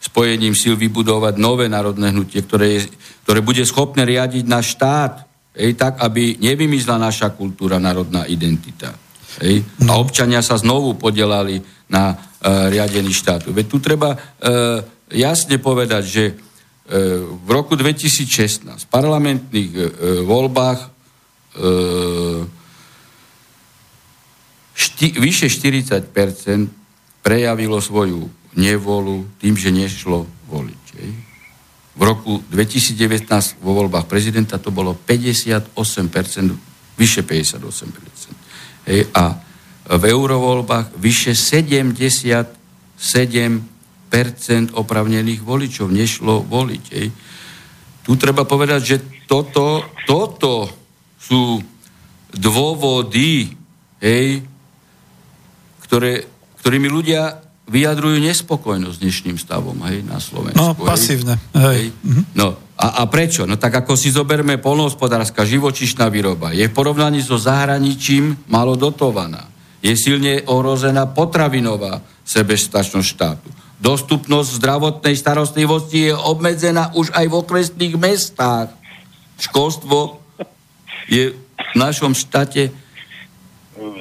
[0.00, 2.80] spojením síl vybudovať nové národné hnutie, ktoré, je,
[3.28, 8.96] ktoré bude schopné riadiť náš štát, ej, tak, aby nevymizla naša kultúra, národná identita.
[9.44, 11.60] Ej, a občania sa znovu podelali
[11.92, 12.16] na e,
[12.72, 13.52] riadení štátu.
[13.52, 14.18] Veď tu treba e,
[15.12, 16.34] jasne povedať, že e,
[17.28, 19.80] v roku 2016 v parlamentných e,
[20.24, 20.88] voľbách e,
[24.74, 26.08] šti, vyše 40%
[27.20, 30.84] prejavilo svoju nevolu tým, že nešlo voliť.
[30.98, 31.10] Hej.
[31.94, 35.74] V roku 2019 vo voľbách prezidenta to bolo 58%,
[36.96, 38.88] vyše 58%.
[38.88, 39.10] Hej.
[39.14, 39.38] A
[39.90, 42.46] v eurovoľbách vyše 77%
[44.74, 46.84] opravnených voličov nešlo voliť.
[46.94, 47.08] Hej.
[48.06, 50.66] Tu treba povedať, že toto, toto
[51.20, 51.62] sú
[52.34, 53.50] dôvody,
[54.02, 54.42] hej,
[55.86, 56.22] ktoré,
[56.62, 60.58] ktorými ľudia vyjadrujú nespokojnosť s dnešným stavom hej, na Slovensku.
[60.58, 61.38] No, pasívne.
[61.54, 61.62] Hej.
[61.62, 61.84] Hej.
[62.02, 62.22] Mhm.
[62.34, 63.46] No, a, a prečo?
[63.46, 66.50] No tak ako si zoberme polnohospodárska živočišná výroba.
[66.50, 69.46] Je v porovnaní so zahraničím malo dotovaná.
[69.80, 73.48] Je silne ohrozená potravinová sebestačnosť štátu.
[73.80, 78.68] Dostupnosť zdravotnej starostlivosti je obmedzená už aj v okresných mestách.
[79.40, 80.20] Školstvo
[81.08, 82.68] je v našom štáte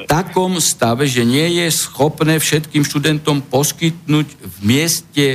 [0.05, 5.25] takom stave, že nie je schopné všetkým študentom poskytnúť v mieste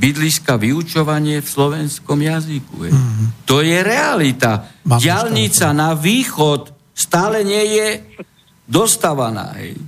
[0.00, 2.88] bydliska vyučovanie v slovenskom jazyku.
[2.88, 3.26] Mm-hmm.
[3.46, 4.70] To je realita.
[4.88, 7.88] Mám Dialnica na východ stále nie je
[8.68, 9.56] dostávaná.
[9.56, 9.80] Hej.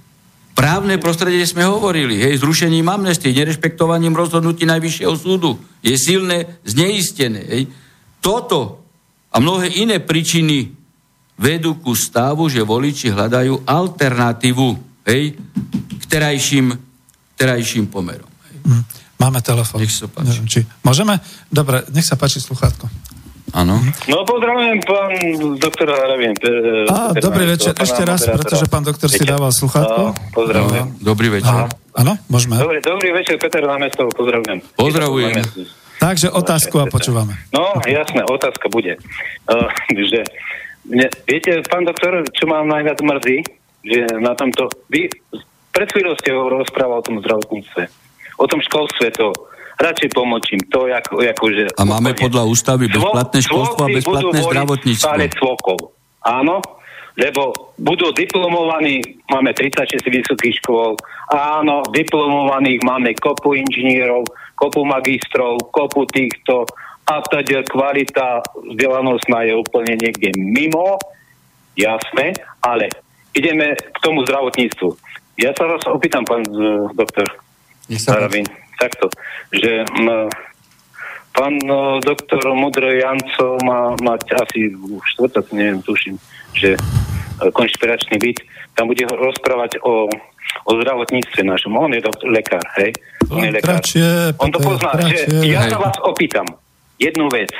[0.57, 7.43] Právne prostredie sme hovorili, hej, zrušením amnestie, nerešpektovaním rozhodnutí Najvyššieho súdu je silné, zneistené.
[7.45, 7.63] Hej.
[8.25, 8.81] Toto
[9.33, 10.73] a mnohé iné príčiny
[11.43, 14.69] vedú ku stavu, že voliči hľadajú alternatívu
[15.11, 15.35] hej,
[15.99, 16.71] k terajším,
[17.35, 18.31] terajším pomerom.
[18.47, 18.57] Hej.
[18.63, 18.83] Mhm.
[19.19, 19.79] Máme telefon.
[19.79, 20.27] Nech sa páči.
[20.35, 20.61] Neviem, či...
[20.83, 21.15] Môžeme?
[21.47, 22.91] Dobre, nech sa páči sluchátko.
[23.53, 23.77] Áno.
[24.09, 25.13] No pozdravujem pán
[25.61, 26.33] doktor Harabien.
[26.89, 30.17] Á, dobrý večer, ešte raz, pretože pán doktor si dával sluchátko.
[30.17, 30.87] No, pozdravujem.
[30.89, 31.69] No, dobrý večer.
[31.93, 32.57] Áno, môžeme.
[32.57, 34.59] Dobrý, dobrý večer, Peter Námestov, pozdravujem.
[34.73, 35.45] Pozdravujem.
[36.01, 37.37] Takže otázku a počúvame.
[37.53, 38.97] No, jasné, otázka bude.
[39.47, 40.25] Uh, že,
[40.89, 43.37] ne, viete, pán doktor, čo mám najviac mrzí,
[43.83, 44.71] že na tomto...
[44.91, 45.11] Vy
[45.73, 47.83] pred chvíľou ste rozprával o tom zdravotníctve,
[48.39, 49.33] o tom školstve to
[49.81, 50.61] radšej pomočím.
[50.71, 51.65] To ako, ako že...
[51.75, 55.09] A máme podľa ústavy bezplatné školstvo a bezplatné zdravotníctvo.
[55.09, 55.79] Stále cvokov.
[56.23, 56.63] Áno,
[57.19, 60.97] lebo budú diplomovaní, máme 36 vysokých škôl,
[61.29, 64.25] áno, diplomovaných máme kopu inžinierov,
[64.57, 66.65] kopu magistrov, kopu týchto
[67.03, 71.03] a teda kvalita vzdelanostná je úplne niekde mimo,
[71.75, 72.89] jasné, ale
[73.35, 74.89] ideme k tomu zdravotníctvu.
[75.41, 77.27] Ja sa vás opýtam, pán uh, doktor
[77.89, 78.47] Sarabín,
[78.79, 79.09] takto,
[79.51, 80.29] že m,
[81.33, 84.77] pán uh, doktor Mudro Janco má mať asi
[85.17, 86.21] štvrtok, neviem, tuším,
[86.55, 88.45] že uh, konšpiračný byt,
[88.77, 90.07] tam bude rozprávať o,
[90.69, 91.73] o zdravotníctve našom.
[91.77, 92.93] On je doktor, lekár, hej?
[93.33, 93.81] On je lekár.
[93.81, 95.25] Kračie, On to pozná, kračie.
[95.25, 96.45] že ja sa vás opýtam
[97.03, 97.51] jednu vec.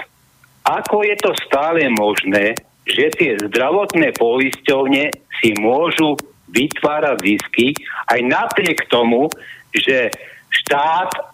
[0.63, 2.55] Ako je to stále možné,
[2.87, 5.11] že tie zdravotné poisťovne
[5.43, 6.15] si môžu
[6.55, 7.75] vytvárať zisky
[8.07, 9.27] aj napriek tomu,
[9.75, 10.13] že
[10.53, 11.27] štát e, e,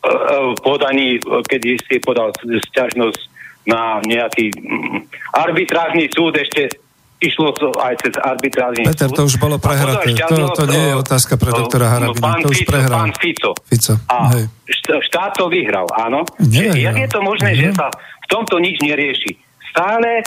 [0.62, 2.30] podaní, keď si podal
[2.72, 3.20] sťažnosť
[3.68, 4.98] na nejaký mm,
[5.36, 6.72] arbitrážny súd, ešte
[7.18, 10.06] išlo to aj cez arbitrážny Peter, to už bolo prehraté.
[10.08, 12.22] To, sťažnosť, to nie je otázka pre doktora Harabina.
[12.24, 12.96] Pán To už Fico, prehral.
[12.96, 13.50] Pán Fico.
[13.60, 14.44] Fico, A hej.
[14.64, 16.22] št- štát to vyhral, áno.
[16.38, 16.78] Nevyhral.
[16.78, 17.74] Jak je to možné, že Mhm.
[17.74, 19.32] sa v tomto nič nerieši?
[19.68, 20.22] Stále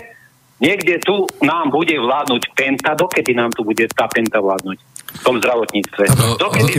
[0.58, 4.78] niekde tu nám bude vládnuť penta, dokedy nám tu bude tá penta vládnuť
[5.12, 6.04] v tom zdravotníctve.
[6.38, 6.72] Dokedy,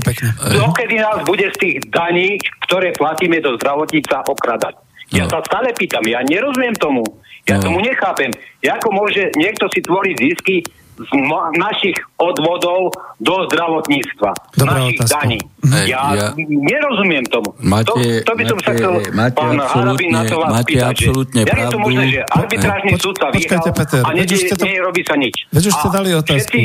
[0.54, 4.76] dokedy nás bude z tých daní, ktoré platíme do zdravotníca, okradať.
[5.12, 5.30] Ja No.
[5.30, 7.04] sa stále pýtam, ja nerozumiem tomu.
[7.44, 7.62] Ja No.
[7.64, 8.30] tomu nechápem.
[8.62, 10.56] Ako môže niekto si tvoriť zisky
[10.92, 15.14] z ma- našich odvodov do zdravotníctva, Dobrá našich otázka.
[15.18, 15.38] daní.
[15.64, 17.48] Hej, Ja, ja- nerozumiem tomu.
[17.58, 20.68] Máte, to, to by som sa máte- chcel, máte pán Harabin, na to vás máte
[20.68, 24.00] pýtať, absolútne že, jak je to možné, že arbitrážny Poč- súd sa počkajte, vyhral Peter,
[24.00, 25.34] a už ste to- nerobí sa nič.
[25.48, 26.36] veď už ste dali otázku.
[26.36, 26.60] Všetci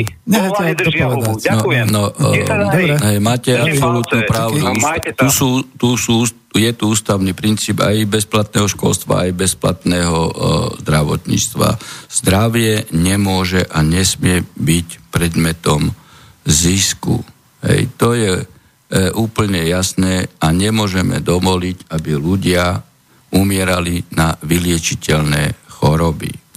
[0.76, 1.26] držia povedať.
[1.26, 1.32] hubu.
[1.40, 1.86] Ďakujem.
[1.88, 2.68] No, no, sa darí.
[2.86, 2.94] dobre.
[3.00, 4.56] Hej, máte absolútnu pravdu.
[4.60, 5.10] No, sa.
[5.16, 6.14] Tu, sú, tu sú,
[6.56, 10.32] je tu ústavný princíp aj bezplatného školstva, aj bezplatného uh,
[10.80, 11.68] zdravotníctva.
[12.08, 15.92] Zdravie nemôže a nesmie byť predmetom
[16.48, 17.20] zisku.
[17.60, 18.44] Hej, to je e,
[19.18, 22.80] úplne jasné a nemôžeme dovoliť, aby ľudia
[23.34, 26.47] umierali na vyliečiteľné choroby.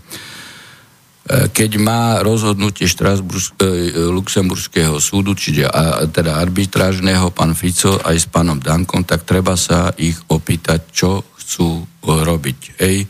[1.31, 5.71] E, keď má rozhodnutie Štrasbursk, e, Luxemburského súdu, čiže
[6.11, 11.79] teda arbitrážneho, pán Fico aj s pánom Dankom, tak treba sa ich opýtať, čo chcú
[11.79, 12.59] e, robiť.
[12.83, 13.07] Ej,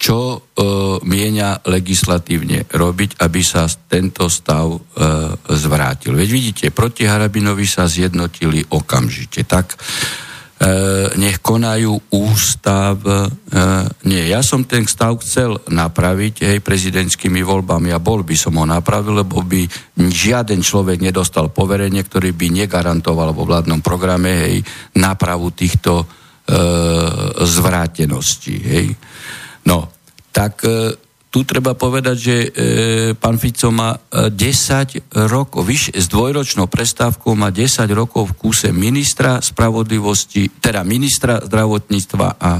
[0.00, 0.38] čo e,
[1.04, 4.80] mienia legislatívne robiť, aby sa tento stav e,
[5.52, 6.16] zvrátil.
[6.16, 9.44] Veď vidíte, proti Harabinovi sa zjednotili okamžite.
[9.44, 9.78] Tak e,
[11.16, 13.00] nech konajú ústav.
[13.00, 13.32] E,
[14.04, 18.68] nie, ja som ten stav chcel napraviť hej, prezidentskými voľbami a bol by som ho
[18.68, 19.64] napravil, lebo by
[19.96, 24.56] žiaden človek nedostal poverenie, ktorý by negarantoval vo vládnom programe hej,
[25.00, 26.06] nápravu týchto e,
[27.40, 28.56] zvráteností.
[28.60, 28.86] Hej.
[29.64, 29.88] No,
[30.28, 30.92] tak e,
[31.30, 32.48] tu treba povedať, že e,
[33.14, 38.68] pán Fico má e, 10 rokov, vyš, s dvojročnou prestávkou má 10 rokov v kúse
[38.74, 42.58] ministra spravodlivosti, teda ministra zdravotníctva a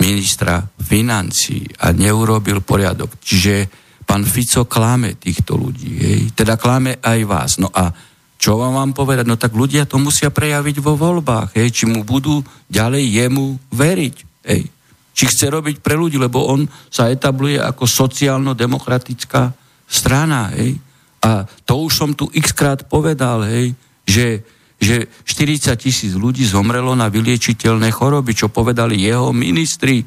[0.00, 3.20] ministra financí a neurobil poriadok.
[3.20, 3.68] Čiže
[4.08, 6.20] pán Fico klame týchto ľudí, hej?
[6.32, 7.50] teda klame aj vás.
[7.60, 7.92] No a
[8.40, 9.28] čo vám mám povedať?
[9.28, 11.68] No tak ľudia to musia prejaviť vo voľbách, hej?
[11.76, 12.40] či mu budú
[12.72, 14.16] ďalej jemu veriť.
[14.48, 14.77] Hej?
[15.18, 19.50] Či chce robiť pre ľudí, lebo on sa etabluje ako sociálno-demokratická
[19.82, 20.54] strana.
[20.54, 20.78] Hej?
[21.26, 23.74] A to už som tu x krát povedal, hej?
[24.06, 24.46] Že,
[24.78, 30.06] že 40 tisíc ľudí zomrelo na vyliečiteľné choroby, čo povedali jeho ministri.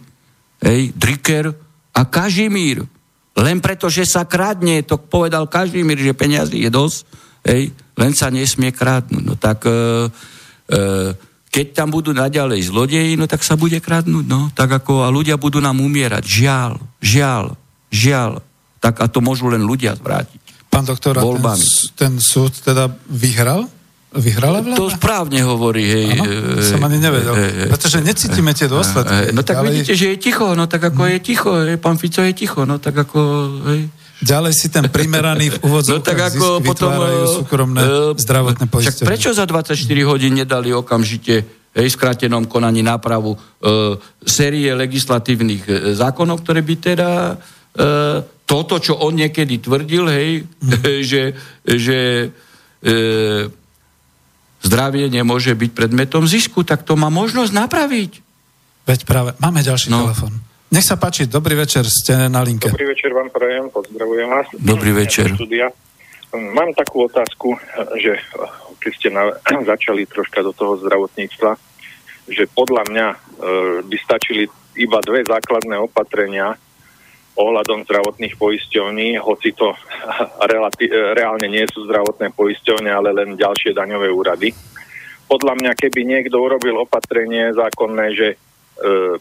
[0.63, 0.95] Hej?
[0.95, 1.51] Dricker
[1.91, 2.79] a Kažimír.
[3.35, 6.99] Len preto, že sa kradne, to povedal Kažimír, že peniazy je dosť,
[7.51, 7.75] hej?
[7.99, 9.23] len sa nesmie kradnúť.
[9.27, 10.07] No tak e,
[10.71, 10.79] e,
[11.51, 14.47] keď tam budú naďalej zlodeji, no tak sa bude kradnúť, no.
[14.55, 16.23] Tak ako, a ľudia budú nám umierať.
[16.23, 16.71] Žiaľ,
[17.03, 17.43] žiaľ,
[17.91, 18.39] žiaľ.
[18.79, 20.71] Tak a to môžu len ľudia zvrátiť.
[20.71, 21.59] Pán doktor, ten,
[21.99, 23.67] ten súd teda vyhral?
[24.11, 24.79] vyhrala vláda?
[24.79, 26.07] To správne hovorí, hej.
[26.19, 26.23] Ano,
[26.59, 27.31] to som ani nevedel.
[27.31, 29.31] Hej, pretože necítime tie dôsledky.
[29.31, 29.71] No tak ale...
[29.71, 32.75] vidíte, že je ticho, no tak ako je ticho, hej, pán Fico je ticho, no
[32.75, 33.19] tak ako,
[33.71, 33.87] hej.
[34.21, 36.91] Ďalej si ten primeraný v úvodzovkách no, tak ako potom,
[37.41, 39.09] súkromné uh, zdravotné poistenie.
[39.09, 41.41] prečo za 24 hodín nedali okamžite
[41.73, 48.99] hej, skrátenom konaní nápravu uh, série legislatívnych uh, zákonov, ktoré by teda uh, toto, čo
[49.01, 50.69] on niekedy tvrdil, hej, mm.
[51.09, 51.23] že,
[51.65, 53.49] že uh,
[54.61, 58.11] zdravie nemôže byť predmetom zisku, tak to má možnosť napraviť.
[58.85, 60.05] Veď práve, máme ďalší no.
[60.05, 60.50] telefon.
[60.71, 62.71] Nech sa páči, dobrý večer, ste na linke.
[62.71, 64.47] Dobrý večer vám prajem, pozdravujem vás.
[64.55, 65.27] Dobrý večer.
[65.35, 65.67] Studia.
[66.31, 67.59] Mám takú otázku,
[67.99, 68.15] že
[68.79, 69.35] keď ste na,
[69.75, 71.59] začali troška do toho zdravotníctva,
[72.31, 73.15] že podľa mňa e,
[73.83, 74.47] by stačili
[74.79, 76.55] iba dve základné opatrenia
[77.35, 79.75] ohľadom zdravotných poisťovní, hoci to
[80.47, 84.55] relati- e, reálne nie sú zdravotné poisťovne, ale len ďalšie daňové úrady.
[85.27, 88.27] Podľa mňa, keby niekto urobil opatrenie zákonné, že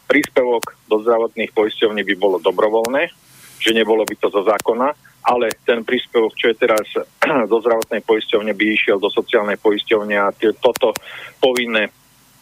[0.06, 3.12] príspevok do zdravotných poisťovní by bolo dobrovoľné,
[3.60, 4.88] že nebolo by to zo zákona,
[5.20, 6.86] ale ten príspevok, čo je teraz
[7.52, 10.96] do zdravotnej poisťovne, by išiel do sociálnej poisťovne a tie, toto
[11.38, 11.92] povinné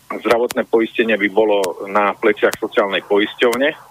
[0.08, 3.87] zdravotné poistenie by bolo na pleciach sociálnej poisťovne.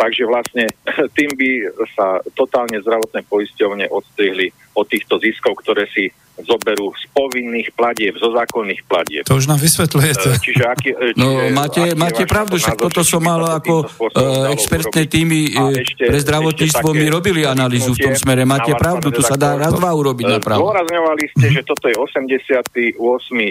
[0.00, 0.64] Takže vlastne
[1.16, 1.50] tým by
[1.92, 6.08] sa totálne zdravotné poisťovne odstrihli od týchto ziskov, ktoré si
[6.40, 9.28] zoberú z povinných platieb, zo zákonných platieb.
[9.28, 10.28] To už nám vysvetľujete.
[10.32, 13.44] E, čiže aký, e, no, čiže, no, máte, aký máte pravdu, že toto som mal
[13.44, 15.52] ako uh, expertné týmy
[16.00, 18.48] pre zdravotníctvo, my robili analýzu v tom smere.
[18.48, 20.64] Máte pravdu, tu sa dá raz, dva urobiť napravo.
[20.64, 22.96] Zdôrazňovali ste, že toto je 88.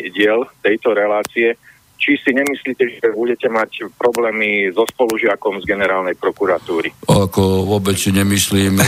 [0.09, 1.53] diel tejto relácie
[1.99, 6.95] či si nemyslíte, že budete mať problémy so spolužiakom z generálnej prokuratúry?
[7.11, 8.79] Ako vôbec si nemyslím.
[8.79, 8.87] E,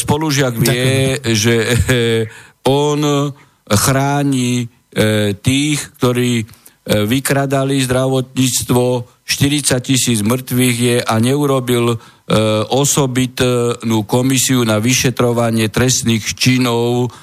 [0.00, 1.74] spolužiak vie, že e,
[2.64, 3.04] on
[3.68, 4.66] chráni e,
[5.36, 6.58] tých, ktorí
[6.90, 8.84] vykradali zdravotníctvo,
[9.22, 11.94] 40 tisíc mŕtvych je a neurobil
[12.72, 17.14] osobitnú komisiu na vyšetrovanie trestných činov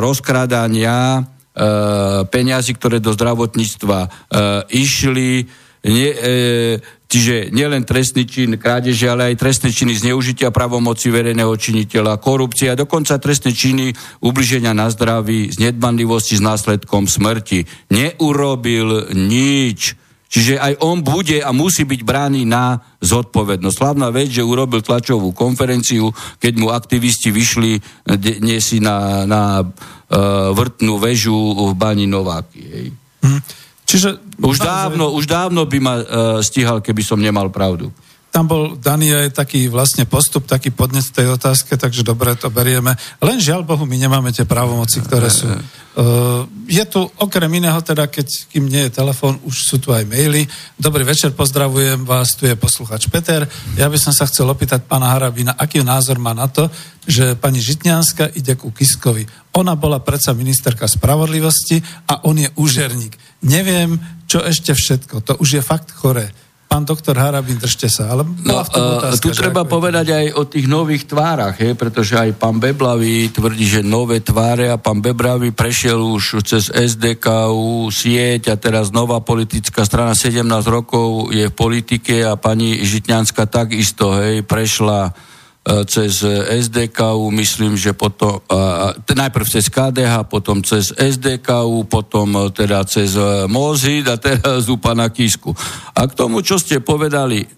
[0.00, 1.28] rozkradania
[2.26, 4.08] peniazy, ktoré do zdravotníctva e,
[4.74, 5.46] išli.
[5.84, 6.22] Nie, e,
[7.06, 13.20] čiže nielen trestný čin krádeže, ale aj trestné činy zneužitia pravomoci verejného činiteľa, korupcia, dokonca
[13.20, 13.92] trestné činy
[14.24, 17.68] ubliženia na zdraví, z nedbanlivosti s následkom smrti.
[17.92, 19.94] Neurobil nič.
[20.34, 23.76] Čiže aj on bude a musí byť brány na zodpovednosť.
[23.78, 26.10] Slavná vec, že urobil tlačovú konferenciu,
[26.42, 27.78] keď mu aktivisti vyšli
[28.18, 32.62] dnes na, na uh, vrtnú väžu v Bani Nováky.
[32.66, 32.86] Hej.
[33.22, 33.40] Hm.
[33.86, 34.08] Čiže...
[34.34, 36.04] Už dávno, už dávno by ma uh,
[36.42, 37.94] stíhal, keby som nemal pravdu
[38.34, 42.50] tam bol daný aj taký vlastne postup, taký podnet v tej otázke, takže dobre to
[42.50, 42.98] berieme.
[43.22, 45.46] Len žiaľ Bohu, my nemáme tie právomoci, ktoré sú.
[45.94, 50.02] Uh, je tu okrem iného, teda keď kým nie je telefón, už sú tu aj
[50.10, 50.50] maily.
[50.74, 53.46] Dobrý večer, pozdravujem vás, tu je posluchač Peter.
[53.78, 56.66] Ja by som sa chcel opýtať pána Harabina, aký názor má na to,
[57.06, 59.30] že pani Žitňanská ide ku Kiskovi.
[59.54, 61.78] Ona bola predsa ministerka spravodlivosti
[62.10, 63.14] a on je úžerník.
[63.46, 63.94] Neviem,
[64.26, 65.22] čo ešte všetko.
[65.22, 66.34] To už je fakt choré
[66.74, 68.10] pán doktor Harabin, držte sa.
[68.10, 72.58] Ale no, otázka, tu treba povedať aj o tých nových tvárach, je, pretože aj pán
[72.58, 78.90] Beblavý tvrdí, že nové tváre a pán Beblavý prešiel už cez SDKU, sieť a teraz
[78.90, 85.33] nová politická strana, 17 rokov je v politike a pani Žitňanská takisto, hej, prešla E,
[85.88, 86.20] cez
[86.60, 88.44] SDKU, myslím, že potom,
[89.08, 94.76] najprv cez KDH, potom cez SDKU, potom uh, teda cez uh, MOZID a teraz u
[94.76, 95.56] pana Kisku.
[95.96, 97.48] A k tomu, čo ste povedali,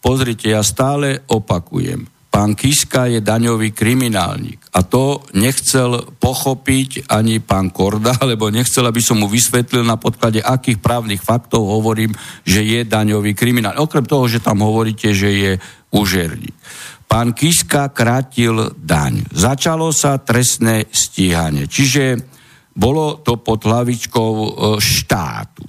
[0.00, 2.08] pozrite, ja stále opakujem.
[2.30, 4.62] Pán Kiska je daňový kriminálnik.
[4.70, 10.40] A to nechcel pochopiť ani pán Korda, lebo nechcel, aby som mu vysvetlil na podklade
[10.40, 13.84] akých právnych faktov hovorím, že je daňový kriminálnik.
[13.84, 15.52] Okrem toho, že tam hovoríte, že je
[15.90, 16.56] užerník
[17.10, 19.26] pán Kiska krátil daň.
[19.34, 22.22] Začalo sa trestné stíhanie, čiže
[22.70, 24.48] bolo to pod hlavičkou e,
[24.78, 25.66] štátu.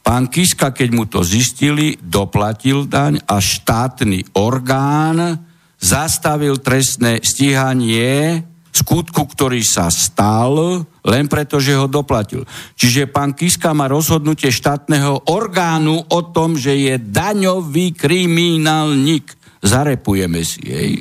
[0.00, 5.44] Pán Kiska, keď mu to zistili, doplatil daň a štátny orgán
[5.76, 8.40] zastavil trestné stíhanie
[8.72, 12.46] skutku, ktorý sa stal, len preto, že ho doplatil.
[12.78, 20.60] Čiže pán Kiska má rozhodnutie štátneho orgánu o tom, že je daňový kriminálnik zarepujeme si
[20.62, 20.92] jej.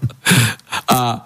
[0.98, 1.24] a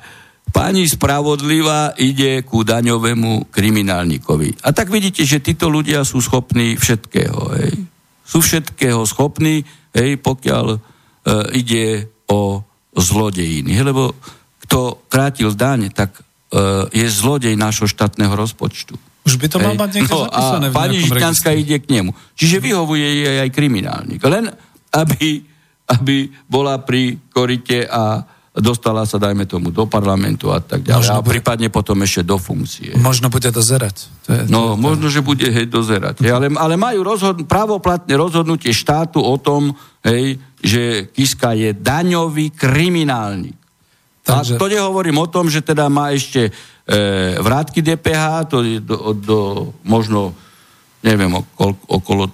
[0.54, 4.62] pani spravodlivá ide ku daňovému kriminálnikovi.
[4.62, 7.40] A tak vidíte, že títo ľudia sú schopní všetkého.
[7.58, 7.72] Hej.
[8.24, 10.78] Sú všetkého schopní, hej, pokiaľ e,
[11.58, 12.62] ide o
[12.94, 13.74] zlodejiny.
[13.74, 14.14] Hej, lebo
[14.62, 16.22] kto krátil daň, tak e,
[16.94, 18.94] je zlodej nášho štátneho rozpočtu.
[19.24, 22.12] Už by to mal mať niekto no, zapísané a pani Žitňanská ide k nemu.
[22.36, 24.20] Čiže vyhovuje jej aj kriminálnik.
[24.20, 24.52] Len
[24.92, 25.40] aby,
[25.84, 28.24] aby bola pri korite a
[28.54, 31.02] dostala sa, dajme tomu, do parlamentu a tak ďalej.
[31.02, 32.94] Možno a bude, prípadne potom ešte do funkcie.
[32.94, 34.06] Možno bude dozerať.
[34.24, 36.22] To je, no, to, možno, že bude hej, dozerať.
[36.22, 39.74] Hej, ale, ale majú rozhod, pravoplatné rozhodnutie štátu o tom,
[40.06, 43.58] hej, že Kiska je daňový kriminálnik.
[44.22, 44.54] Takže...
[44.54, 46.50] A to nehovorím o tom, že teda má ešte e,
[47.42, 49.38] vrátky DPH, to je do, do
[49.82, 50.30] možno,
[51.02, 52.24] neviem, okolo, okolo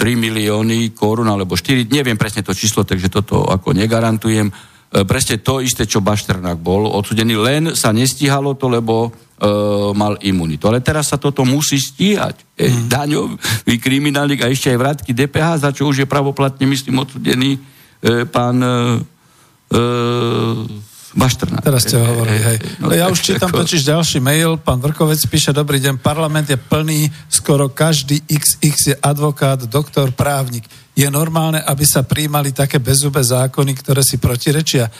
[0.00, 4.48] 3 milióny korún alebo 4, neviem presne to číslo, takže toto ako negarantujem
[4.90, 9.10] E, presne to isté, čo Bašternák bol odsudený, len sa nestíhalo to, lebo e,
[9.94, 10.66] mal imunitu.
[10.66, 12.58] Ale teraz sa toto musí stíhať.
[12.58, 12.90] E, mm.
[12.90, 18.26] Daňový kriminálnik a ešte aj vrátky DPH, za čo už je pravoplatne, myslím, odsudený e,
[18.26, 18.74] pán e,
[21.10, 21.62] Baštrnák.
[21.66, 22.58] Teraz ste hovorili, hej.
[22.78, 24.62] No, ja už čítam totiž ďalší mail.
[24.62, 30.62] Pán Vrkovec píše, dobrý deň, parlament je plný, skoro každý XX je advokát, doktor, právnik.
[30.94, 34.86] Je normálne, aby sa príjmali také bezúbe zákony, ktoré si protirečia.
[34.86, 34.92] E,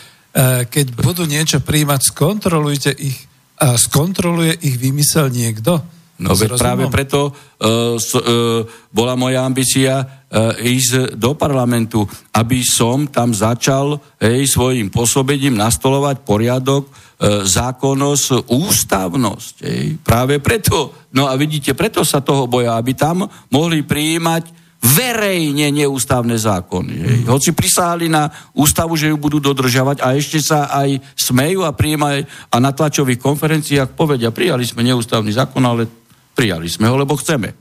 [0.66, 3.18] keď budú niečo príjmať, skontrolujte ich.
[3.60, 5.78] A skontroluje ich vymysel niekto?
[6.20, 8.60] No veď práve preto uh, s, uh,
[8.92, 12.04] bola moja ambícia uh, ísť do parlamentu,
[12.36, 19.54] aby som tam začal hej, svojim pôsobením nastolovať poriadok, uh, zákonnosť, ústavnosť.
[19.64, 19.84] Hej.
[20.04, 26.40] Práve preto, no a vidíte, preto sa toho boja, aby tam mohli prijímať verejne neústavné
[26.40, 26.94] zákony.
[27.04, 27.18] Hej.
[27.28, 32.24] Hoci prisahali na ústavu, že ju budú dodržavať a ešte sa aj smejú a prijímajú
[32.48, 35.99] a na tlačových konferenciách povedia, prijali sme neústavný zákon, ale
[36.40, 37.52] Prijali sme ho, lebo chceme.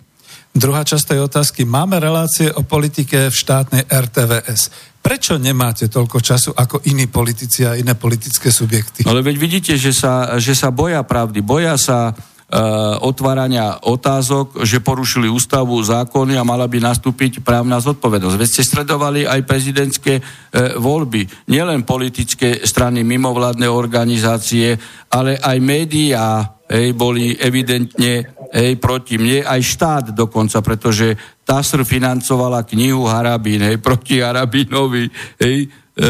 [0.55, 1.67] Druhá časť tej otázky.
[1.67, 4.95] Máme relácie o politike v štátnej RTVS.
[5.03, 9.03] Prečo nemáte toľko času ako iní politici a iné politické subjekty?
[9.03, 11.43] No ale veď vidíte, že sa, že sa boja pravdy.
[11.43, 18.39] Boja sa uh, otvárania otázok, že porušili ústavu, zákony a mala by nastúpiť právna zodpovednosť.
[18.39, 21.51] Veď ste sledovali aj prezidentské uh, voľby.
[21.51, 24.80] Nielen politické strany, mimovládne organizácie,
[25.11, 32.61] ale aj médiá hej, boli evidentne hej, proti mne, aj štát dokonca, pretože TASR financovala
[32.70, 35.09] knihu Harabín, hej, proti Harabínovi,
[35.41, 36.07] hej, e,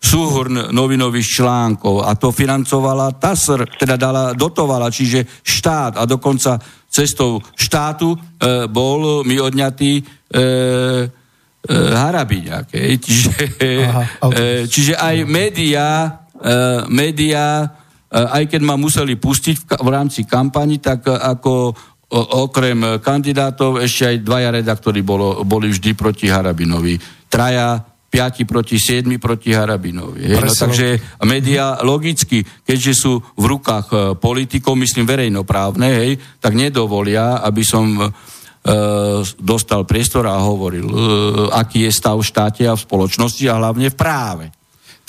[0.00, 6.56] súhrn novinových článkov a to financovala TASR, teda dala, dotovala, čiže štát a dokonca
[6.88, 8.18] cestou štátu e,
[8.66, 10.42] bol mi odňatý e, e,
[11.70, 12.66] Harabiňák.
[12.98, 13.32] Čiže,
[13.84, 14.64] Aha, okay.
[14.64, 15.88] e, čiže aj médiá,
[16.34, 17.78] e, médiá
[18.10, 21.74] aj keď ma museli pustiť v rámci kampani, tak eh, ako
[22.10, 26.98] okrem kandidátov ešte aj dvaja redaktori bolo, boli vždy proti Harabinovi.
[27.30, 27.78] Traja,
[28.10, 30.34] piati proti siedmi proti Harabinovi.
[30.34, 37.38] No, takže médiá logicky, keďže sú v rukách eh, politikov, myslím verejnoprávne, hej, tak nedovolia,
[37.46, 38.10] aby som e,
[39.40, 40.94] dostal priestor a hovoril, e,
[41.54, 44.44] aký je stav v štáte a v spoločnosti a hlavne v práve.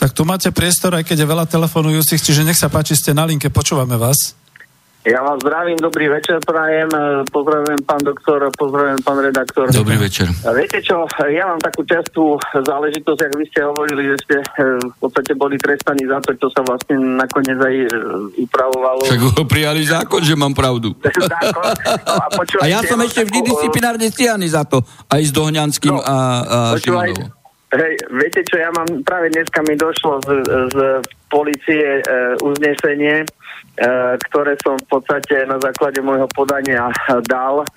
[0.02, 3.22] Tak tu máte priestor, aj keď je veľa telefonujúcich, čiže nech sa páči, ste na
[3.22, 4.34] linke, počúvame vás.
[5.06, 9.70] Ja vás zdravím, dobrý večer prajem, e, pozdravujem pán doktor, pozdravujem pán redaktor.
[9.70, 10.30] Dobrý večer.
[10.30, 14.98] Viete čo, ja mám takú častú záležitosť, ak vy ste hovorili, že ste e, v
[15.02, 17.90] podstate boli trestaní za to, čo sa vlastne nakoniec aj e,
[18.46, 19.06] upravovalo.
[19.06, 20.98] Však ho prijali zákon, že mám pravdu.
[21.34, 21.66] zákon.
[21.82, 22.26] No a,
[22.62, 26.58] a ja som ešte vždy disciplinárne stíhaný za to, aj s Dohňanským no, a, a
[26.78, 27.41] Šimonovom.
[27.72, 30.44] Hej, viete čo, ja mám, práve dneska mi došlo z,
[30.76, 30.78] z
[31.32, 33.26] policie e, uznesenie, e,
[34.28, 36.92] ktoré som v podstate na základe môjho podania
[37.32, 37.64] dal.
[37.64, 37.68] E,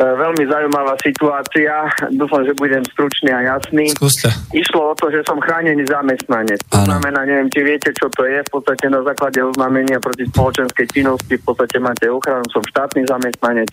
[0.00, 1.84] veľmi zaujímavá situácia,
[2.16, 3.92] dúfam, že budem stručný a jasný.
[3.92, 4.32] Skúste.
[4.56, 6.64] Išlo o to, že som chránený zamestnanec.
[6.72, 10.88] To znamená, neviem, či viete, čo to je, v podstate na základe oznámenia proti spoločenskej
[10.88, 13.68] činnosti, v podstate máte ochranu, som štátny zamestnanec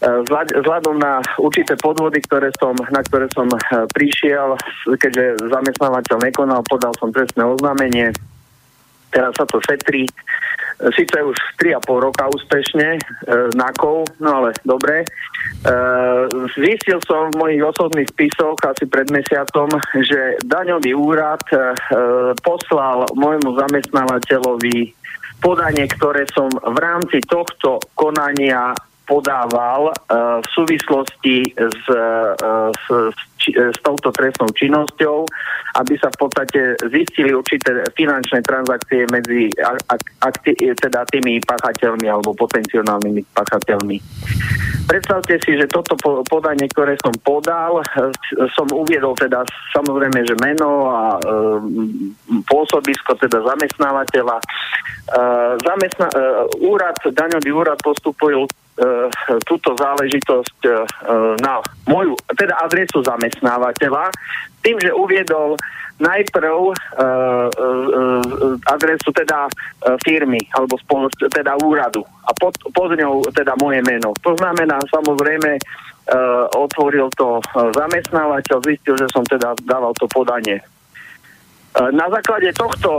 [0.00, 4.56] Vzhľadom na určité podvody, ktoré som, na ktoré som eh, prišiel,
[4.88, 8.08] keďže zamestnávateľ nekonal, podal som trestné oznámenie,
[9.12, 10.08] teraz sa to šetrí.
[10.96, 12.96] Sice už 3,5 roka úspešne,
[13.52, 15.04] znakov, no ale dobre.
[15.04, 15.06] E,
[16.56, 19.68] zistil som v mojich osobných spisoch asi pred mesiacom,
[20.00, 21.44] že daňový úrad
[22.40, 24.96] poslal môjmu zamestnávateľovi
[25.44, 28.72] podanie, ktoré som v rámci tohto konania
[29.10, 32.84] podával uh, v súvislosti s, uh, s,
[33.42, 35.26] či, s touto trestnou činnosťou,
[35.82, 42.38] aby sa v podstate zistili určité finančné transakcie medzi ak, ak, teda tými pachateľmi alebo
[42.38, 43.98] potenciálnymi pachateľmi.
[44.86, 45.94] Predstavte si, že toto
[46.26, 47.78] podanie, ktoré som podal,
[48.54, 52.10] som uviedol teda samozrejme, že meno a um,
[52.50, 54.42] pôsobisko, teda zamestnávateľa.
[55.62, 56.06] Zamestna,
[56.62, 58.34] úrad, daňový úrad postupuje
[59.44, 60.58] túto záležitosť
[61.44, 64.08] na moju, teda adresu zamestnávateľa,
[64.64, 65.60] tým, že uviedol
[66.00, 69.52] najprv uh, uh, adresu teda
[70.00, 74.16] firmy alebo spoloč, teda úradu a pod, pod ňou teda moje meno.
[74.24, 75.60] To znamená samozrejme
[76.56, 80.58] otvoril to zamestnávateľ, zistil, že som teda dával to podanie.
[81.76, 82.98] Na základe tohto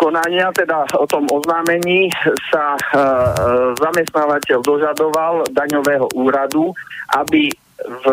[0.00, 2.08] konania, teda o tom oznámení
[2.48, 6.72] sa uh, zamestnávateľ dožadoval daňového úradu,
[7.20, 8.04] aby v,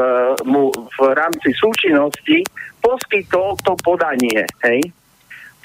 [0.48, 2.44] mu v rámci súčinnosti
[2.80, 4.80] poskytol to podanie, hej.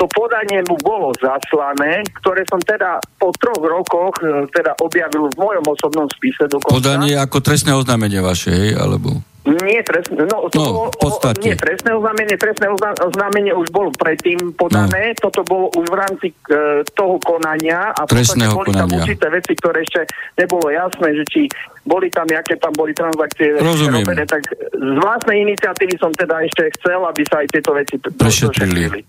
[0.00, 5.36] To podanie mu bolo zaslané, ktoré som teda po troch rokoch e, teda objavil v
[5.38, 6.74] mojom osobnom spise dokonca.
[6.74, 9.22] Podanie ako trestné oznámenie vaše, hej, alebo?
[9.42, 11.42] Nie trestné, no, to no bolo, v podstate.
[11.42, 12.70] nie trestné oznámenie, trestné
[13.02, 15.18] oznámenie už bolo predtým podané, no.
[15.18, 18.86] toto bolo už v rámci uh, toho konania a Trestného boli konania.
[18.86, 20.06] tam určité veci, ktoré ešte
[20.38, 21.40] nebolo jasné, že či
[21.82, 24.06] boli tam, aké tam boli transakcie Rozumiem.
[24.06, 24.46] robené, tak
[24.78, 29.02] z vlastnej iniciatívy som teda ešte chcel, aby sa aj tieto veci Prešetrili.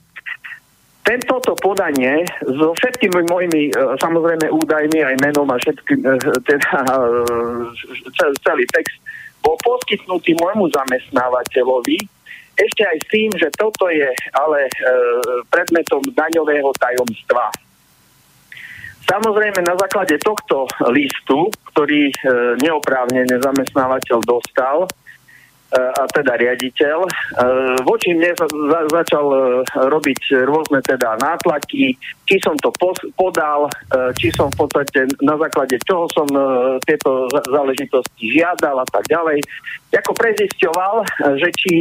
[1.04, 6.16] Tento to podanie so všetkými mojimi e, samozrejme údajmi, aj menom a všetkým, e,
[6.48, 8.96] teda e, celý text
[9.44, 12.00] bol poskytnutý môjmu zamestnávateľovi,
[12.54, 14.74] ešte aj s tým, že toto je ale e,
[15.50, 17.50] predmetom daňového tajomstva.
[19.04, 22.16] Samozrejme na základe tohto listu, ktorý e,
[22.62, 24.86] neoprávnene zamestnávateľ dostal,
[25.74, 26.98] a teda riaditeľ.
[27.02, 27.10] E,
[27.82, 29.38] voči mne za, začal e,
[29.90, 31.98] robiť rôzne teda nátlaky,
[32.30, 36.30] či som to pos, podal, e, či som v podstate na základe čoho som
[36.86, 39.42] tieto záležitosti žiadal a tak ďalej.
[39.94, 41.06] Ako prezisťoval,
[41.38, 41.74] že či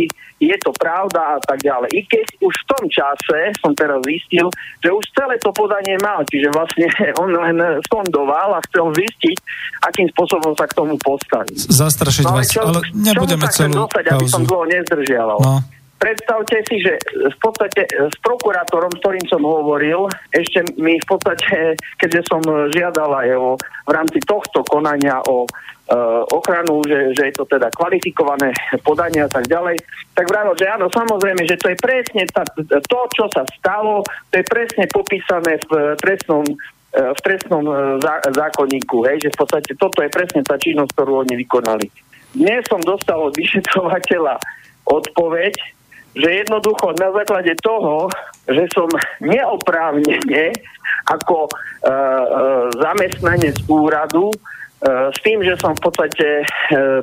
[0.42, 1.90] je to pravda a tak ďalej.
[1.94, 4.50] I keď už v tom čase som teraz zistil,
[4.82, 6.90] že už celé to podanie mal, čiže vlastne
[7.22, 9.38] on len sondoval a chcel zistiť,
[9.86, 11.54] akým spôsobom sa k tomu postaví.
[11.54, 15.38] Zastrašiť no, vás, čo, ale nebudeme celú dostať, aby som dlho nezdržiaval.
[15.42, 15.60] No.
[16.02, 21.78] Predstavte si, že v podstate s prokurátorom, s ktorým som hovoril, ešte mi v podstate,
[22.02, 22.42] keďže som
[22.74, 23.54] žiadala jeho
[23.86, 28.50] v rámci tohto konania o uh, ochranu, že, že je to teda kvalifikované
[28.82, 29.78] podanie a tak ďalej,
[30.18, 34.02] tak vravil, že áno, samozrejme, že to je presne ta, to, čo sa stalo,
[34.34, 36.42] to je presne popísané v trestnom
[36.92, 37.64] v trestnom
[38.36, 41.88] zákonníku, hej, že v podstate toto je presne tá činnosť, ktorú oni vykonali.
[42.32, 44.40] Dnes som dostal od vyšetrovateľa
[44.88, 45.52] odpoveď,
[46.16, 48.08] že jednoducho na základe toho,
[48.48, 48.88] že som
[49.20, 50.52] neoprávnene
[51.08, 51.52] ako uh,
[51.88, 54.32] uh, zamestnanec úradu
[54.82, 56.42] s tým, že som v podstate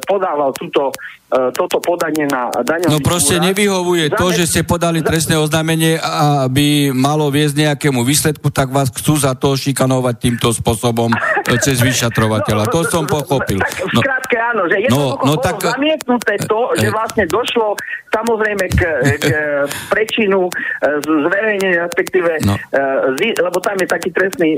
[0.03, 0.91] podával túto,
[1.29, 3.53] toto podanie na daňový No proste úrad.
[3.53, 8.89] nevyhovuje to, že ste podali trestné oznámenie a by malo viesť nejakému výsledku, tak vás
[8.89, 11.13] chcú za to šikanovať týmto spôsobom
[11.61, 12.73] cez vyšatrovateľa.
[12.73, 13.61] To som pochopil.
[13.93, 17.77] No, krátke áno, že no, no, tak, zamietnuté to, že vlastne došlo
[18.09, 18.81] samozrejme k,
[19.21, 19.25] k
[19.93, 20.49] prečinu
[21.05, 22.57] zverejnenia, respektíve, no.
[23.21, 24.57] lebo tam je taký trestný...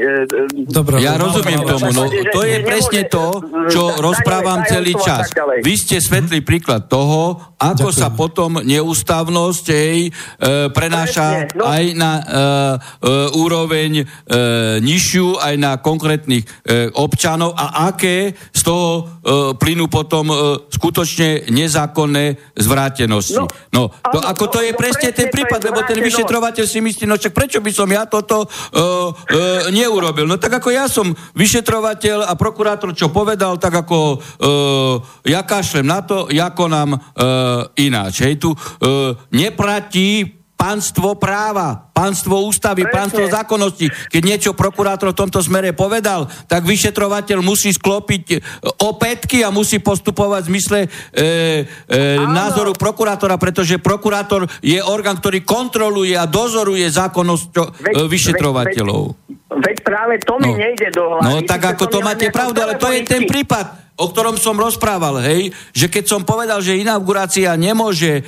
[0.72, 5.36] Dobre, ja rozumiem tomu, no to je presne to, čo rozprávam celý čas.
[5.60, 8.02] Vy ste svetlý príklad toho, ako Ďakujem.
[8.02, 10.12] sa potom neústavnosť hej, e,
[10.70, 11.66] prenáša no.
[11.66, 12.40] aj na e, e,
[13.38, 14.04] úroveň e,
[14.82, 19.02] nižšiu, aj na konkrétnych e, občanov a aké z toho e,
[19.58, 20.36] plynú potom e,
[20.70, 23.42] skutočne nezákonné zvrátenosti.
[23.42, 26.66] No, no to, áno, ako to no, je no, presne ten prípad, lebo ten vyšetrovateľ
[26.68, 30.28] si myslí, no čak prečo by som ja toto e, e, neurobil?
[30.28, 35.88] No tak ako ja som vyšetrovateľ a prokurátor, čo povedal, tak ako e, ja kašlem
[35.88, 37.00] na to, ja konám e,
[37.88, 38.24] ináč.
[38.24, 38.58] Hej, tu e,
[39.36, 42.94] nepratí pánstvo práva, pánstvo ústavy, Presne.
[42.94, 43.90] pánstvo zákonnosti.
[44.14, 48.38] Keď niečo prokurátor v tomto smere povedal, tak vyšetrovateľ musí sklopiť e,
[48.86, 50.88] opätky a musí postupovať v zmysle e,
[51.18, 52.00] e,
[52.30, 59.18] názoru prokurátora, pretože prokurátor je orgán, ktorý kontroluje a dozoruje zákonnosť e, veď, vyšetrovateľov.
[59.18, 60.62] Veď, veď práve to mi no.
[60.62, 61.26] nejde do hlavy.
[61.26, 65.22] No tak ako to máte pravdu, ale to je ten prípad o ktorom som rozprával,
[65.22, 68.24] hej, že keď som povedal, že inaugurácia nemôže e,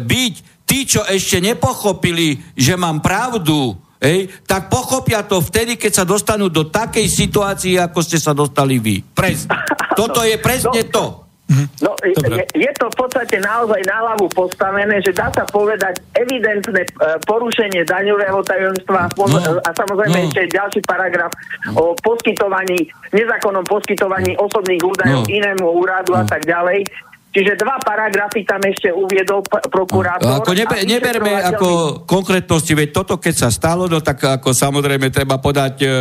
[0.00, 6.04] byť, tí, čo ešte nepochopili, že mám pravdu, hej, tak pochopia to vtedy, keď sa
[6.08, 9.04] dostanú do takej situácii, ako ste sa dostali vy.
[9.04, 9.52] Presne.
[10.00, 11.04] Toto je presne no, to.
[11.50, 11.66] Mhm.
[11.82, 16.86] No, je, je to v podstate naozaj na hlavu postavené, že dá sa povedať evidentné
[16.86, 20.26] uh, porušenie daňového tajomstva no, a samozrejme no.
[20.30, 21.34] ešte ďalší paragraf
[21.74, 25.30] o poskytovaní, nezákonnom poskytovaní osobných údajov no.
[25.30, 26.22] inému úradu no.
[26.22, 26.86] a tak ďalej.
[27.30, 30.42] Čiže dva paragrafy tam ešte uviedol p- prokurátor.
[30.42, 35.38] Ako nebe, neberme ako konkrétnosti, veď toto keď sa stalo, no tak ako samozrejme treba
[35.38, 35.92] podať e, e,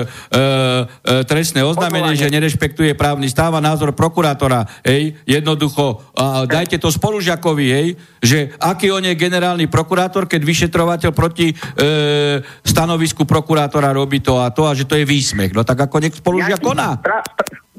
[1.29, 4.65] trestné oznámenie, že nerešpektuje právny stav a názor prokurátora.
[4.81, 7.87] Hej, jednoducho, a dajte to spolužiakovi, hej,
[8.25, 11.55] že aký on je generálny prokurátor, keď vyšetrovateľ proti e,
[12.65, 15.53] stanovisku prokurátora robí to a to a že to je výsmech.
[15.53, 16.97] No tak ako nech spolužiak koná.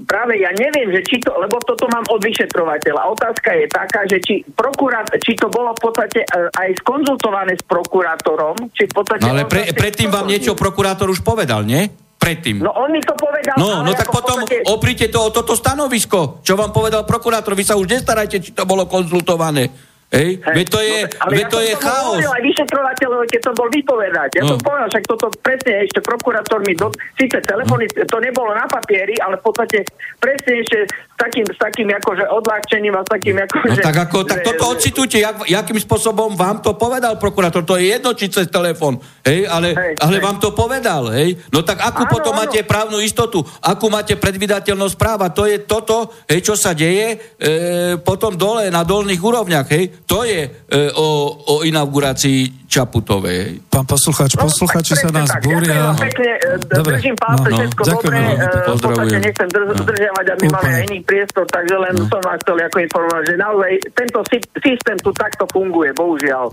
[0.01, 3.13] Práve ja neviem, že či to, lebo toto mám od vyšetrovateľa.
[3.13, 7.65] Otázka je taká, že či, prokurát, či to bolo v podstate e, aj skonzultované s
[7.65, 9.25] prokurátorom, či v podstate...
[9.25, 11.89] No ale pre, predtým vám niečo prokurátor už povedal, nie?
[12.21, 12.61] Predtým.
[12.61, 13.57] No on mi to povedal.
[13.57, 14.61] No, no tak potom podstate...
[14.69, 17.57] opríte to o toto stanovisko, čo vám povedal prokurátor.
[17.57, 19.90] Vy sa už nestarajte, či to bolo konzultované.
[20.11, 22.19] Hej, veď to je, no, ale ja to je chaos.
[22.19, 24.29] aj vyšetrovateľovi, keď som bol vypovedať.
[24.35, 24.49] Ja no.
[24.51, 29.15] som povedal, však toto presne ešte prokurátor mi, do, síce telefóny, to nebolo na papieri,
[29.23, 29.87] ale v podstate
[30.19, 33.71] presne ešte s takým, s takým akože odľahčením a s takým akože...
[33.71, 37.63] No tak ako, že, tak toto ocitujte, jak, jakým spôsobom vám to povedal prokurátor.
[37.63, 40.25] To je jedno, či cez telefón, hej, ale, hej, ale hej.
[40.27, 41.39] vám to povedal, hej.
[41.55, 42.51] No tak akú áno, potom áno.
[42.51, 47.95] máte právnu istotu, akú máte predvydateľnosť práva, to je toto, hej, čo sa deje e,
[48.03, 50.51] potom dole, na dolných úrovniach, hej to je e,
[50.99, 51.07] o,
[51.39, 53.63] o inaugurácii Čaputovej.
[53.71, 55.95] Pán poslucháč, no, poslucháči sa nás tak, búria.
[55.95, 58.19] Pekne, e, dobre, držím palce, no, všetko no, dobre.
[58.19, 59.75] E, v podstate nechcem drž, no.
[59.87, 60.57] zdržiavať, aby Úplne.
[60.59, 62.11] mali aj iný priestor, takže len no.
[62.11, 64.19] som vás chcel ako informovať, že naozaj tento
[64.59, 66.51] systém tu takto funguje, bohužiaľ.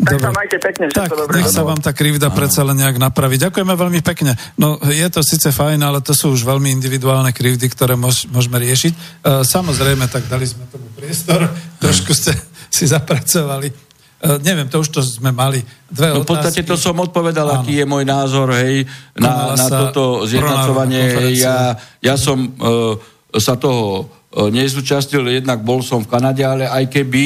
[0.00, 0.24] Tak Dobre.
[0.24, 1.34] sa majte pekne, tak, dobre.
[1.36, 3.36] nech sa vám tá krivda predsa len nejak napraví.
[3.36, 4.32] Ďakujeme veľmi pekne.
[4.56, 8.56] No, je to síce fajn, ale to sú už veľmi individuálne krivdy, ktoré môž, môžeme
[8.64, 8.92] riešiť.
[8.96, 11.44] Uh, samozrejme, tak dali sme tomu priestor.
[11.84, 12.32] Trošku ste
[12.70, 13.90] si zapracovali.
[14.20, 17.64] Uh, neviem, to už to sme mali dve no, v podstate to som odpovedal, Áno.
[17.64, 18.84] aký je môj názor, hej,
[19.16, 21.34] na, na toto zjednacovanie.
[21.40, 21.72] Ja,
[22.04, 23.00] ja som uh,
[23.32, 27.24] sa toho uh, nezúčastnil, jednak bol som v Kanade, ale aj keby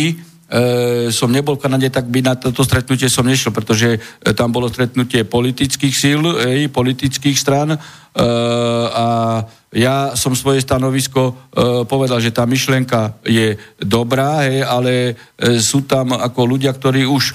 [0.48, 3.98] e, som nebol v Kanade, tak by na toto stretnutie som nešiel, pretože
[4.36, 7.78] tam bolo stretnutie politických síl, ej, politických stran e,
[8.94, 9.06] a
[9.74, 11.32] ja som svoje stanovisko e,
[11.84, 14.92] povedal, že tá myšlienka je dobrá, hej, ale
[15.34, 17.34] e, sú tam ako ľudia, ktorí už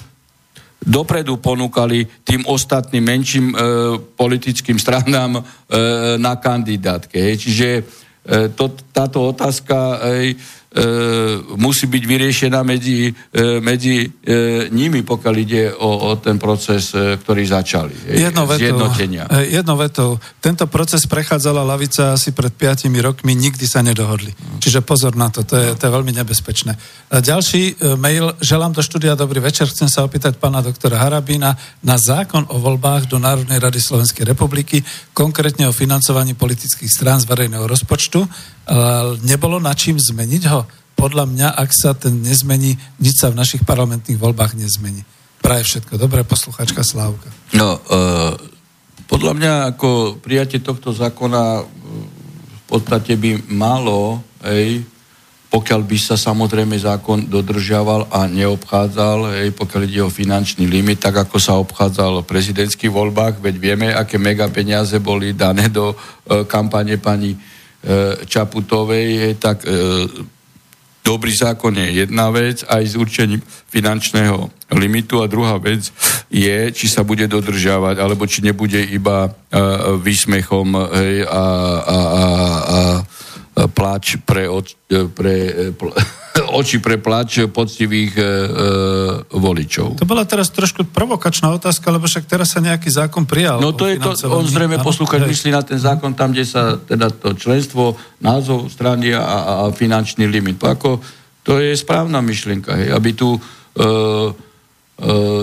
[0.80, 3.56] dopredu ponúkali tým ostatným menším e,
[4.16, 5.42] politickým stranám e,
[6.16, 7.20] na kandidátke.
[7.20, 7.36] Hej.
[7.44, 7.82] Čiže e,
[8.56, 9.98] to, táto otázka e,
[11.58, 17.18] musí byť vyriešená medzi, e, medzi e, nimi, pokiaľ ide o, o ten proces, e,
[17.18, 17.96] ktorý začali.
[18.06, 20.22] Jedno vetou, e, jedno vetou.
[20.38, 24.30] Tento proces prechádzala lavica asi pred 5 rokmi, nikdy sa nedohodli.
[24.62, 26.78] Čiže pozor na to, to je, to je veľmi nebezpečné.
[27.10, 31.58] A ďalší e, mail, želám do štúdia, dobrý večer, chcem sa opýtať pána doktora Harabína
[31.82, 34.86] na zákon o voľbách do Národnej rady Slovenskej republiky,
[35.18, 38.22] konkrétne o financovaní politických strán z verejného rozpočtu.
[39.26, 40.62] Nebolo na čím zmeniť ho?
[40.94, 45.02] Podľa mňa, ak sa ten nezmení, nič sa v našich parlamentných voľbách nezmení.
[45.40, 45.96] Praje všetko.
[45.96, 47.32] Dobré, posluchačka Slávka.
[47.56, 48.36] No, uh,
[49.08, 54.84] podľa mňa ako prijatie tohto zákona v podstate by malo, ej,
[55.50, 61.26] pokiaľ by sa samozrejme zákon dodržiaval a neobchádzal, ej, pokiaľ ide o finančný limit, tak
[61.26, 66.44] ako sa obchádzal v prezidentských voľbách, veď vieme, aké mega peniaze boli dané do uh,
[66.46, 67.59] kampane pani E,
[68.28, 69.72] Čaputovej, tak e,
[71.04, 75.24] dobrý zákon je jedna vec, aj s určením finančného limitu.
[75.24, 75.88] A druhá vec
[76.28, 79.32] je, či sa bude dodržiavať, alebo či nebude iba e,
[79.96, 81.46] výsmechom hej, a,
[81.80, 81.98] a, a,
[82.68, 82.80] a
[83.72, 84.46] pláč pre,
[85.16, 85.36] pre
[85.74, 85.96] pl-
[86.42, 88.28] oči pre plač poctivých e, e,
[89.36, 90.00] voličov.
[90.00, 93.60] To bola teraz trošku provokačná otázka, lebo však teraz sa nejaký zákon prijal.
[93.60, 97.12] No to je to, on zrejme poslúchať myslí na ten zákon tam, kde sa teda
[97.12, 100.60] to členstvo, názov strany a, a, finančný limit.
[100.64, 100.90] To, ako,
[101.44, 103.88] to je správna myšlienka, hej, aby tu e, e,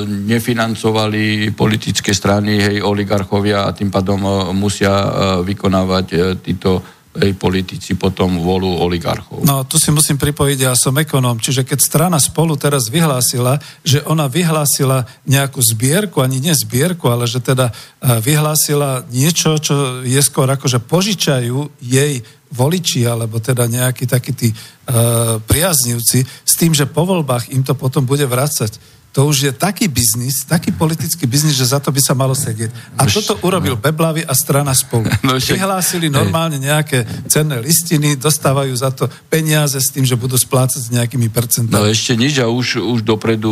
[0.06, 5.08] nefinancovali politické strany, hej, oligarchovia a tým pádom e, musia e,
[5.44, 9.42] vykonávať títo aj politici potom volú oligarchov.
[9.42, 14.04] No, tu si musím pripojiť, ja som ekonóm, čiže keď strana spolu teraz vyhlásila, že
[14.04, 20.46] ona vyhlásila nejakú zbierku, ani nie zbierku, ale že teda vyhlásila niečo, čo je skôr
[20.46, 22.20] ako, že požičajú jej
[22.52, 27.74] voliči, alebo teda nejakí takí tí uh, priaznivci, s tým, že po voľbách im to
[27.74, 28.78] potom bude vrácať
[29.16, 32.68] to už je taký biznis, taký politický biznis, že za to by sa malo sedieť.
[33.00, 35.08] A toto urobil Beblavy a strana spolu.
[35.24, 40.80] No, Vyhlásili normálne nejaké cenné listiny, dostávajú za to peniaze s tým, že budú splácať
[40.86, 41.72] s nejakými percentami.
[41.72, 43.50] No ešte nič a už, už dopredu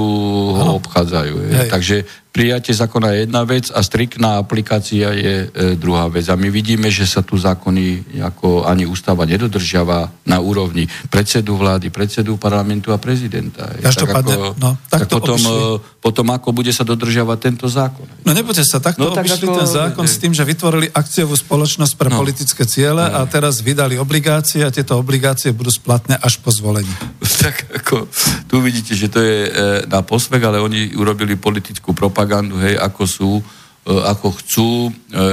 [0.52, 1.34] ho obchádzajú.
[1.48, 1.66] Je.
[1.72, 1.96] Takže
[2.34, 6.26] prijatie zákona je jedna vec a striktná aplikácia je e, druhá vec.
[6.26, 11.94] A my vidíme, že sa tu zákony ako ani ústava nedodržiava na úrovni predsedu vlády,
[11.94, 13.70] predsedu parlamentu a prezidenta.
[13.78, 18.10] Každopádne, tak, ako, no, tak to potom, e, potom ako bude sa dodržiavať tento zákon.
[18.26, 21.38] No nebude sa, takto no, tak obišli ako, ten zákon s tým, že vytvorili akciovú
[21.38, 23.22] spoločnosť pre no, politické ciele no.
[23.22, 26.90] a teraz vydali obligácie a tieto obligácie budú splatné až po zvolení.
[27.44, 28.08] Tak ako,
[28.48, 29.50] tu vidíte, že to je e,
[29.84, 34.90] na posvek, ale oni urobili politickú propagandu propagandu, hej, ako sú, e, ako chcú e,
[35.12, 35.28] e,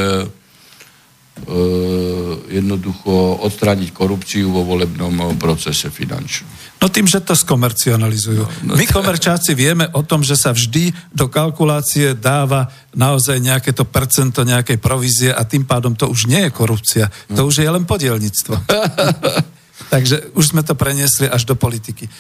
[2.60, 6.52] jednoducho odstrániť korupciu vo volebnom procese finančnom.
[6.84, 8.44] No tým, že to skomercionalizujú.
[8.68, 13.72] No, no, My komerčáci vieme o tom, že sa vždy do kalkulácie dáva naozaj nejaké
[13.72, 17.08] to percento nejakej provízie a tým pádom to už nie je korupcia.
[17.32, 18.60] To už je len podielnictvo.
[19.90, 22.06] Takže už sme to preniesli až do politiky.
[22.06, 22.12] E,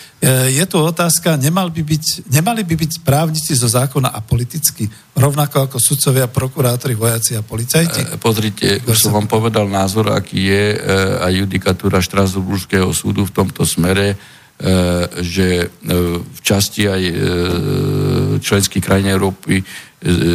[0.55, 5.70] je tu otázka, nemal by byť, nemali by byť právnici zo zákona a politicky, rovnako
[5.70, 8.01] ako sudcovia, prokurátori, vojaci a policajti?
[8.01, 10.78] E, pozrite, už som vám povedal názor, aký je e,
[11.22, 14.18] aj judikatúra Štrasburského súdu v tomto smere,
[15.26, 17.01] že v časti aj
[18.45, 19.66] členských krajín Európy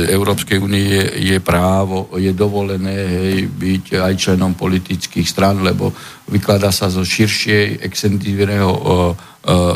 [0.07, 5.91] Európskej únie je, je právo, je dovolené hej, byť aj členom politických strán, lebo
[6.31, 8.71] vykladá sa zo širšie extenzívneho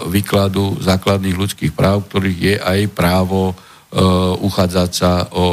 [0.06, 3.54] výkladu základných ľudských práv, ktorých je aj právo
[4.38, 5.46] uchádzať sa o, o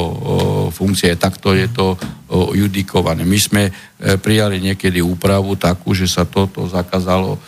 [0.70, 1.18] funkcie.
[1.18, 3.26] Takto je to o, judikované.
[3.26, 3.72] My sme e,
[4.22, 7.42] prijali niekedy úpravu takú, že sa toto zakázalo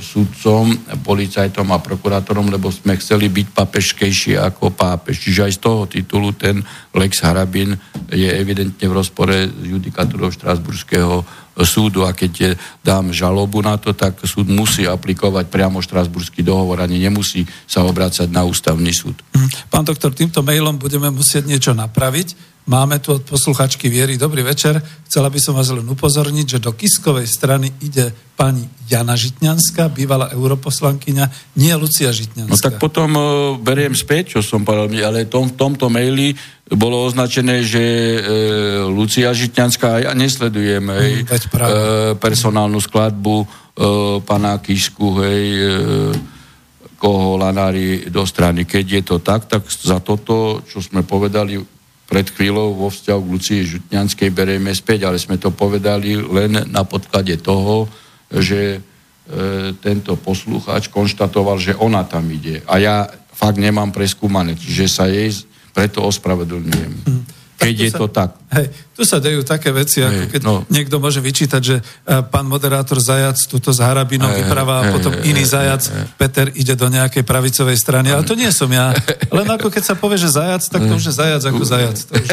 [0.00, 0.72] sudcom,
[1.04, 5.20] policajtom a prokurátorom, lebo sme chceli byť papežskejšie ako pápež.
[5.20, 6.62] Čiže aj z toho titulu ten
[6.94, 7.76] Lex Harabin
[8.08, 11.22] je evidentne v rozpore s judikatúrou Štrasburského
[11.66, 12.54] súdu a keď
[12.86, 18.30] dám žalobu na to, tak súd musí aplikovať priamo štrasburský dohovor, ani nemusí sa obrácať
[18.30, 19.18] na ústavný súd.
[19.34, 19.70] Mhm.
[19.70, 22.57] Pán doktor, týmto mailom budeme musieť niečo napraviť.
[22.68, 24.20] Máme tu od posluchačky Viery.
[24.20, 24.76] Dobrý večer.
[25.08, 30.28] Chcela by som vás len upozorniť, že do Kiskovej strany ide pani Jana Žitňanská, bývalá
[30.36, 32.52] europoslankyňa, nie Lucia Žitňanská.
[32.52, 33.24] No tak potom uh,
[33.56, 36.36] beriem späť, čo som povedal, ale tom, v tomto maili
[36.68, 38.20] bolo označené, že e,
[38.84, 41.72] Lucia Žitňanská, ja nesledujem hej, mm, e,
[42.20, 43.46] personálnu skladbu e,
[44.28, 45.68] pana Kisku, hej, e,
[47.00, 48.68] koho lanári do strany.
[48.68, 51.77] Keď je to tak, tak za toto, čo sme povedali
[52.08, 56.82] pred chvíľou vo vzťahu k Lucii Žutňanskej berieme späť, ale sme to povedali len na
[56.88, 57.84] podklade toho,
[58.32, 58.78] že e,
[59.76, 62.64] tento poslucháč konštatoval, že ona tam ide.
[62.64, 62.96] A ja
[63.36, 65.36] fakt nemám preskúmané, čiže sa jej
[65.76, 67.17] preto ospravedlňujem.
[67.58, 68.38] Keď je sa, to tak.
[68.54, 70.62] Hej, tu sa dejú také veci, hej, ako keď no.
[70.70, 75.10] niekto môže vyčítať, že uh, pán moderátor Zajac túto s Harabinom hej, vypráva a potom
[75.10, 78.94] hej, iný Zajac, hej, Peter ide do nejakej pravicovej strany, ale to nie som ja.
[79.42, 81.98] Len ako keď sa povie, že Zajac, tak to už je Zajac ako Zajac.
[81.98, 82.28] To už,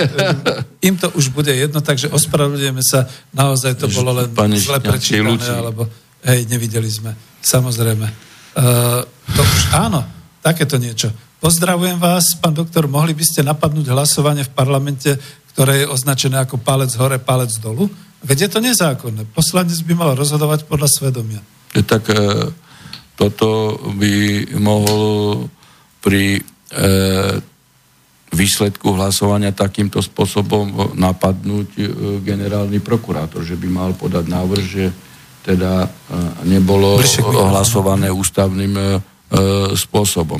[0.86, 5.42] im to už bude jedno, takže ospravedlňujeme sa, naozaj to bolo len Pane zle prečítané,
[5.42, 5.90] alebo
[6.22, 7.18] hej, nevideli sme.
[7.42, 8.08] Samozrejme.
[8.54, 9.02] Uh,
[9.34, 10.06] to už áno,
[10.46, 11.10] takéto niečo.
[11.44, 15.20] Pozdravujem vás, pán doktor, mohli by ste napadnúť hlasovanie v parlamente,
[15.52, 17.92] ktoré je označené ako palec hore, palec dolu?
[18.24, 19.28] Veď je to nezákonné.
[19.36, 21.42] Poslanec by mal rozhodovať podľa svedomia.
[21.76, 22.16] Tak e,
[23.20, 24.14] toto by
[24.58, 25.04] mohol
[26.00, 26.42] pri e,
[28.32, 31.84] výsledku hlasovania takýmto spôsobom napadnúť e,
[32.24, 34.86] generálny prokurátor, že by mal podať návrh, že
[35.46, 35.88] teda e,
[36.48, 36.98] nebolo
[37.52, 39.15] hlasované ústavným E,
[39.74, 40.38] spôsobom.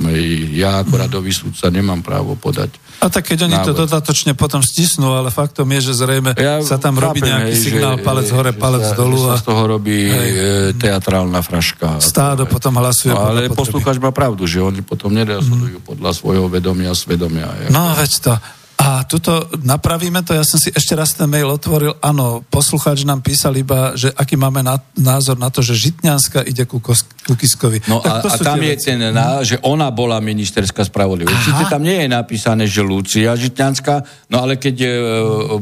[0.54, 2.70] Ja ako radový súdca nemám právo podať.
[3.02, 3.68] A tak keď oni návod.
[3.68, 7.54] to dodatočne potom stisnú, ale faktom je, že zrejme ja sa tam chápem, robí nejaký
[7.54, 9.20] hej, signál že, palec hore, palec sa, dolu.
[9.30, 9.36] A...
[9.36, 10.32] z toho robí hej.
[10.32, 12.00] E, teatrálna fraška.
[12.00, 13.12] Stádo potom hlasuje.
[13.12, 15.86] No, ale poslucháč má pravdu, že oni potom nerozhodujú mm.
[15.86, 17.52] podľa svojho vedomia a svedomia.
[17.74, 18.34] No veď to.
[18.76, 21.96] A tuto napravíme to, ja som si ešte raz ten mail otvoril.
[22.04, 26.68] Áno, poslucháč nám písal iba, že aký máme na, názor na to, že Žitňanská ide
[26.68, 27.82] ku, Kos, ku Kiskovi.
[27.88, 31.40] No a, a tam je ten, na, že ona bola ministerská spravodlivosť.
[31.40, 34.94] Sice tam nie je napísané, že Lucia Žitňanská, no ale keď je,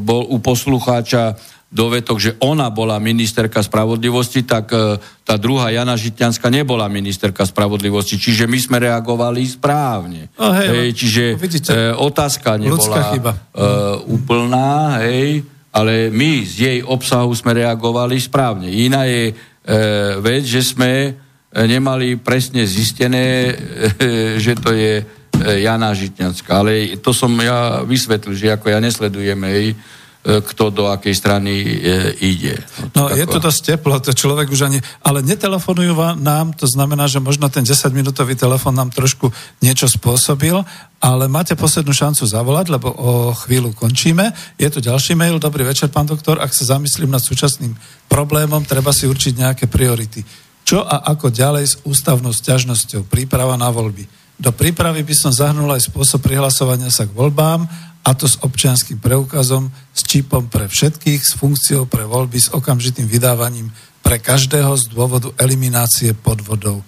[0.02, 1.38] bol u poslucháča
[1.74, 8.22] dovetok, že ona bola ministerka spravodlivosti, tak e, tá druhá Jana Žitňanská nebola ministerka spravodlivosti.
[8.22, 10.30] Čiže my sme reagovali správne.
[10.38, 13.32] Oh, hej, hej, čiže vidíte, e, otázka nebola chyba.
[13.34, 13.40] E,
[14.06, 15.42] úplná, hej,
[15.74, 18.70] ale my z jej obsahu sme reagovali správne.
[18.70, 19.34] Iná je e,
[20.22, 21.12] vec, že sme e,
[21.66, 25.02] nemali presne zistené, e, že to je
[25.34, 26.62] Jana Žitňanská.
[26.62, 29.74] Ale to som ja vysvetlil, že ako ja nesledujem jej
[30.24, 31.68] kto do akej strany e,
[32.24, 32.56] ide.
[32.96, 34.80] No, no je to dosť teplo, to človek už ani...
[35.04, 39.28] Ale netelefonujú nám, to znamená, že možno ten 10-minútový telefon nám trošku
[39.60, 40.56] niečo spôsobil,
[41.04, 44.32] ale máte poslednú šancu zavolať, lebo o chvíľu končíme.
[44.56, 45.44] Je tu ďalší mail.
[45.44, 46.40] Dobrý večer, pán doktor.
[46.40, 47.76] Ak sa zamyslím nad súčasným
[48.08, 50.24] problémom, treba si určiť nejaké priority.
[50.64, 53.12] Čo a ako ďalej s ústavnou sťažnosťou?
[53.12, 54.08] Príprava na voľby.
[54.40, 57.68] Do prípravy by som zahrnul aj spôsob prihlasovania sa k voľbám
[58.04, 63.08] a to s občianským preukazom, s čipom pre všetkých, s funkciou pre voľby, s okamžitým
[63.08, 63.72] vydávaním
[64.04, 66.84] pre každého z dôvodu eliminácie podvodov.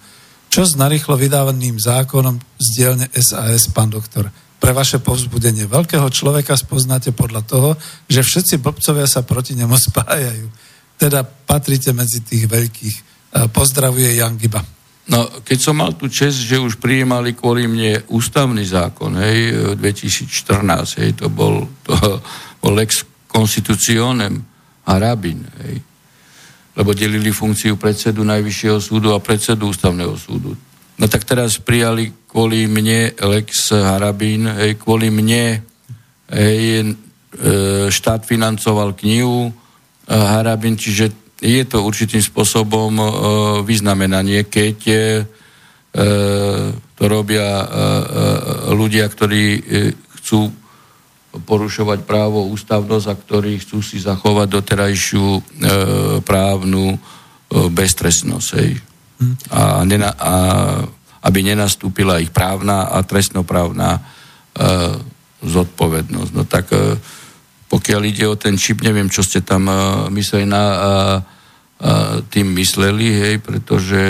[0.52, 4.28] Čo s narýchlo vydávaným zákonom z dielne SAS, pán doktor?
[4.60, 7.70] Pre vaše povzbudenie veľkého človeka spoznáte podľa toho,
[8.08, 10.46] že všetci blbcovia sa proti nemu spájajú.
[11.00, 12.96] Teda patríte medzi tých veľkých.
[13.52, 14.75] Pozdravuje Jan Giba.
[15.06, 20.98] No, keď som mal tu čest, že už prijímali kvôli mne ústavný zákon, hej, 2014,
[20.98, 21.94] hej, to bol, to
[22.62, 24.42] bol lex constitutionem
[24.82, 25.78] a rabin, hej,
[26.74, 30.58] lebo delili funkciu predsedu Najvyššieho súdu a predsedu Ústavného súdu.
[30.96, 35.62] No tak teraz prijali kvôli mne Lex Harabín, hej, kvôli mne
[36.34, 36.84] hej, e,
[37.92, 39.54] štát financoval knihu
[40.08, 43.06] Harabín, čiže je to určitým spôsobom e,
[43.68, 44.96] vyznamenanie, keď e,
[46.96, 47.66] to robia e,
[48.72, 49.60] ľudia, ktorí
[50.20, 50.48] chcú
[51.36, 55.26] porušovať právo ústavnosť a ktorí chcú si zachovať doterajšiu
[56.24, 56.96] právnu
[57.52, 58.48] beztrestnosť.
[59.52, 60.32] A, nena, a
[61.20, 64.00] aby nenastúpila ich právna a trestnoprávna
[65.44, 66.30] zodpovednosť.
[66.32, 66.72] No tak
[67.66, 69.78] pokiaľ ide o ten čip, neviem, čo ste tam uh,
[70.10, 70.62] mysleli na...
[70.62, 71.34] Uh,
[72.32, 74.00] tým mysleli, hej, pretože...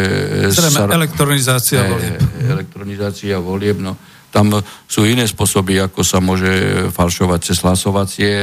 [0.54, 2.18] Zrejme sa, elektronizácia hej, volieb.
[2.46, 3.98] Elektronizácia volieb, no.
[4.30, 4.54] Tam
[4.86, 6.46] sú iné spôsoby, ako sa môže
[6.94, 8.34] falšovať cez hlasovacie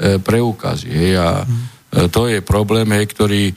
[0.00, 0.88] preukazy.
[0.88, 2.08] Hej, a hmm.
[2.08, 3.52] to je problém, hej, ktorý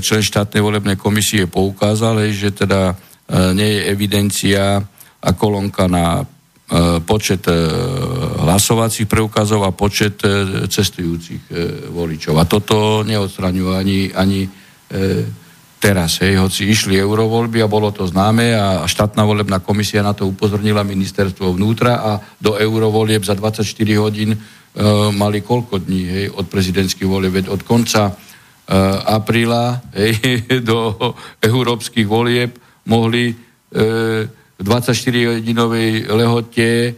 [0.00, 2.96] člen štátnej volebnej komisie poukázal, hej, že teda
[3.52, 4.80] nie je evidencia
[5.20, 6.24] a kolónka na
[7.04, 7.54] počet e,
[8.40, 11.52] hlasovacích preukazov a počet e, cestujúcich
[11.92, 12.40] voličov.
[12.40, 14.40] A toto neodstraňujú ani, ani
[15.82, 20.30] teraz, hej, hoci išli eurovoľby a bolo to známe a štátna volebná komisia na to
[20.30, 23.66] upozornila ministerstvo vnútra a do eurovolieb za 24
[23.98, 24.38] hodín e,
[25.10, 28.12] mali koľko dní hej, od prezidentských volieb, od konca e,
[29.10, 30.14] apríla hej,
[30.70, 30.94] do
[31.42, 32.54] európskych volieb
[32.86, 33.34] mohli e,
[34.60, 36.90] 24-hodinovej lehote e,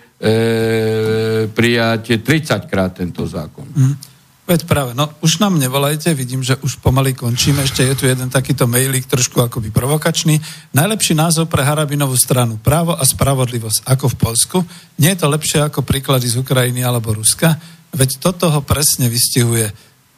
[1.48, 3.66] prijať 30 krát tento zákon.
[3.74, 3.96] Mm.
[4.44, 8.28] Veď práve, no už nám nevolajte, vidím, že už pomaly končíme, ešte je tu jeden
[8.28, 10.36] takýto mailík trošku akoby provokačný.
[10.76, 14.58] Najlepší názov pre Harabinovú stranu, právo a spravodlivosť, ako v Polsku.
[15.00, 17.56] Nie je to lepšie ako príklady z Ukrajiny alebo Ruska,
[17.96, 19.72] veď toto ho presne vystihuje.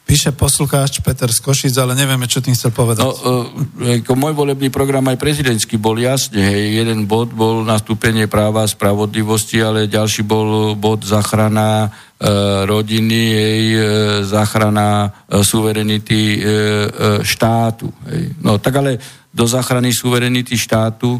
[0.07, 3.02] Píše poslucháč Peter z Košic, ale nevieme, čo tým chcel povedať.
[3.02, 6.46] No, uh, môj volebný program aj prezidentský bol jasne.
[6.46, 6.78] Hej.
[6.78, 13.62] Jeden bod bol nastúpenie práva a spravodlivosti, ale ďalší bol bod zachrana uh, rodiny, hej,
[13.74, 13.82] uh,
[14.22, 17.90] zachrana uh, suverenity uh, uh, štátu.
[18.07, 18.38] Hej.
[18.46, 19.02] No tak ale
[19.34, 21.18] do zachrany suverenity štátu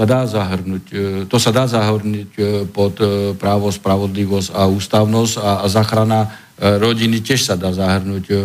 [0.00, 0.84] sa dá zahrnúť,
[1.28, 2.30] to sa dá zahrnúť
[2.72, 2.96] pod
[3.36, 6.20] právo, spravodlivosť a ústavnosť a, a zachrana
[6.60, 8.36] rodiny tiež sa dá zahrnúť e,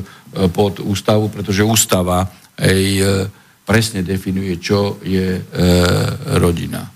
[0.50, 3.04] pod ústavu, pretože ústava aj e,
[3.68, 5.42] presne definuje, čo je e,
[6.40, 6.88] rodina.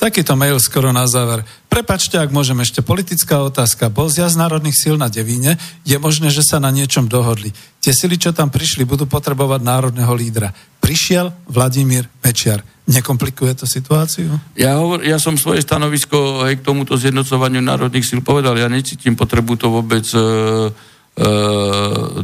[0.00, 1.44] Takýto mail skoro na záver.
[1.68, 3.92] Prepačte, ak môžem ešte politická otázka.
[3.92, 7.52] Bol zjazd národných síl na Devíne, je možné, že sa na niečom dohodli.
[7.84, 10.56] Tie sily, čo tam prišli, budú potrebovať národného lídra.
[10.80, 12.64] Prišiel Vladimír Mečiar.
[12.88, 14.40] Nekomplikuje to situáciu?
[14.56, 18.56] Ja, hovor, ja som svoje stanovisko aj k tomuto zjednocovaniu národných síl povedal.
[18.56, 20.24] Ja necítim potrebu to vôbec e, e,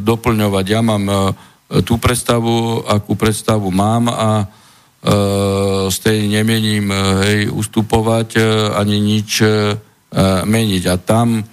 [0.00, 0.64] doplňovať.
[0.64, 1.16] Ja mám e,
[1.84, 4.48] tú predstavu, akú predstavu mám a
[5.90, 8.40] z tej nemením e, hej, ustupovať e,
[8.74, 9.30] ani nič
[10.46, 10.84] meniť.
[10.88, 11.44] A tam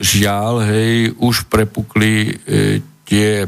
[0.00, 2.32] žiaľ, hej, už prepukli
[3.04, 3.44] tie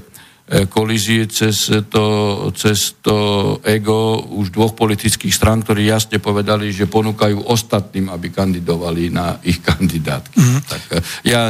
[0.68, 2.04] kolízie cez to,
[2.52, 3.16] cez to
[3.64, 9.64] ego už dvoch politických strán, ktorí jasne povedali, že ponúkajú ostatným, aby kandidovali na ich
[9.64, 10.36] kandidátky.
[10.36, 10.60] Mm.
[10.68, 10.82] Tak
[11.24, 11.48] ja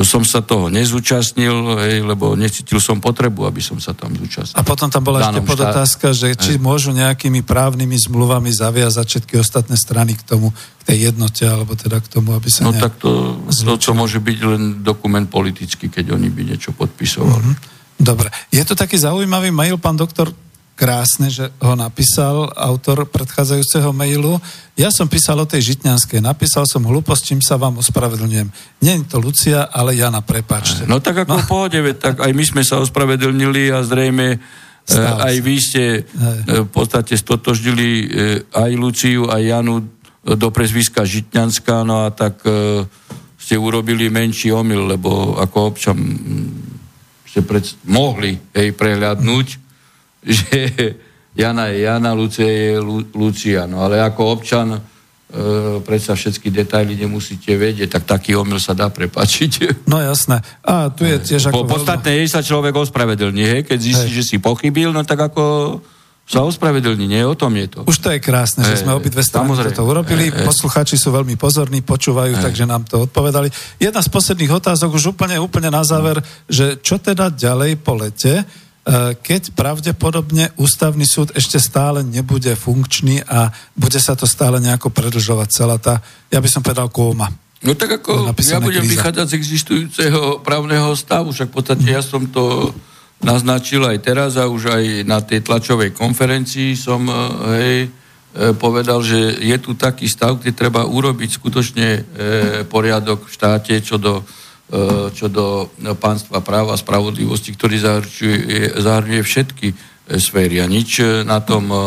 [0.00, 4.56] som sa toho nezúčastnil, hej, lebo necítil som potrebu, aby som sa tam zúčastnil.
[4.56, 6.64] A potom tam bola ešte podotázka, že či hej.
[6.64, 10.48] môžu nejakými právnymi zmluvami zaviazať všetky ostatné strany k tomu,
[10.80, 14.16] k tej jednote, alebo teda k tomu, aby sa No tak to, to, to môže
[14.16, 17.52] byť len dokument politický, keď oni by niečo podpisovali.
[17.52, 18.00] Mm-hmm.
[18.00, 18.32] Dobre.
[18.48, 20.32] Je to taký zaujímavý mail, pán doktor,
[20.82, 24.42] krásne, že ho napísal autor predchádzajúceho mailu.
[24.74, 26.18] Ja som písal o tej Žitňanskej.
[26.18, 28.50] Napísal som hlúposť, čím sa vám ospravedlňujem.
[28.82, 30.82] Nie je to Lucia, ale Jana, prepáčte.
[30.90, 31.38] No tak ako no.
[31.38, 34.42] v pohode, tak aj my sme sa ospravedlnili a zrejme
[34.82, 35.22] Stále.
[35.22, 35.84] aj vy ste
[36.50, 38.10] v podstate stotožnili
[38.50, 39.86] aj Luciu, aj Janu
[40.26, 42.42] do prezviska Žitňanská, no a tak
[43.38, 45.94] ste urobili menší omyl, lebo ako občan
[47.30, 49.62] ste pred, mohli hej, prehľadnúť,
[50.26, 50.94] že
[51.32, 53.66] Jana je Jana, Lucia je Lu, Lucia.
[53.66, 54.80] No ale ako občan e,
[55.80, 59.52] predsa všetky detaily nemusíte vedieť, tak taký omyl sa dá prepačiť.
[59.92, 60.40] No jasné.
[60.64, 61.64] A tu je tiež ako...
[61.64, 63.60] Po, podstatné je sa človek ospravedlní, hej?
[63.64, 64.16] keď zistí, hej.
[64.20, 65.44] že si pochybil, no tak ako
[66.22, 67.80] sa ospravedlní, nie o tom je to.
[67.84, 70.30] Už to je krásne, že sme obidve strany to urobili.
[70.30, 72.40] E, Poslucháči sú veľmi pozorní, počúvajú, e.
[72.40, 73.50] takže nám to odpovedali.
[73.80, 78.46] Jedna z posledných otázok už úplne, úplne na záver, že čo teda ďalej po lete,
[79.22, 85.48] keď pravdepodobne ústavný súd ešte stále nebude funkčný a bude sa to stále nejako predlžovať
[85.54, 87.30] celá tá, ja by som povedal, kóma.
[87.62, 88.94] No tak ako ja budem kríza.
[88.98, 92.74] vychádzať z existujúceho právneho stavu, však v podstate ja som to
[93.22, 97.14] naznačil aj teraz a už aj na tej tlačovej konferencii som e,
[97.54, 97.88] hej, e,
[98.58, 102.00] povedal, že je tu taký stav, kde treba urobiť skutočne e,
[102.66, 104.41] poriadok v štáte čo do, e,
[105.12, 105.68] čo do
[106.00, 109.74] pánstva práva a spravodlivosti, ktorý zahrňuje, zahrňuje všetky e,
[110.16, 111.78] sféry a nič na tom e,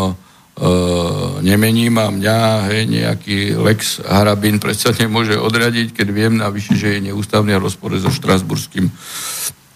[1.41, 2.38] nemením a mňa
[2.69, 8.13] hej, nejaký Lex Harabin predsa nemôže odradiť, keď viem navyše, že je neústavný rozpore so
[8.13, 8.86] štrasburským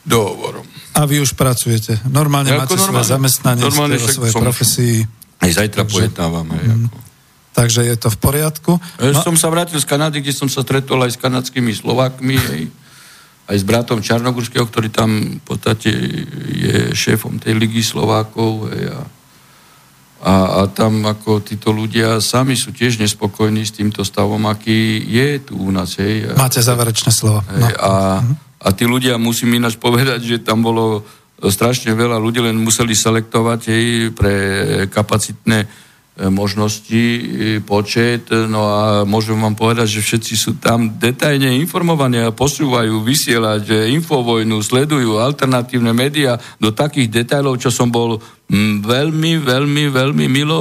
[0.06, 0.66] dohovorom.
[0.94, 1.98] A vy už pracujete.
[2.14, 4.96] Normálne ja, máte normálne, svoje zamestnanie, normálne ste vo svojej profesii.
[5.42, 6.46] Aj zajtra takže, pojetávam.
[6.46, 6.98] Aj, mm, ako.
[7.58, 8.72] Takže je to v poriadku.
[9.02, 12.62] No, som sa vrátil z Kanady, kde som sa stretol aj s kanadskými Slovákmi, aj,
[13.50, 15.90] aj s bratom Čarnogurského, ktorý tam v podstate
[16.54, 18.70] je šéfom tej ligy Slovákov.
[18.70, 19.02] Aj, a,
[20.20, 25.42] a, a tam ako títo ľudia sami sú tiež nespokojní s týmto stavom, aký je
[25.42, 25.98] tu u nás.
[25.98, 26.38] Hej.
[26.38, 27.42] Máte záverečné slovo.
[27.50, 27.68] No.
[27.82, 31.08] A, mm-hmm a tí ľudia, musím ináč povedať, že tam bolo
[31.40, 34.34] strašne veľa ľudí, len museli selektovať jej pre
[34.92, 35.68] kapacitné e,
[36.28, 37.24] možnosti, e,
[37.64, 43.88] počet, no a môžem vám povedať, že všetci sú tam detajne informovaní a posúvajú vysielať
[43.96, 48.20] infovojnu, sledujú alternatívne médiá do takých detajlov, čo som bol
[48.84, 50.60] veľmi, veľmi, veľmi milo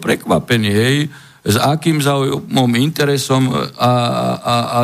[0.00, 0.96] prekvapený, hej,
[1.44, 3.92] s akým záujmom, interesom a,
[4.40, 4.80] a, a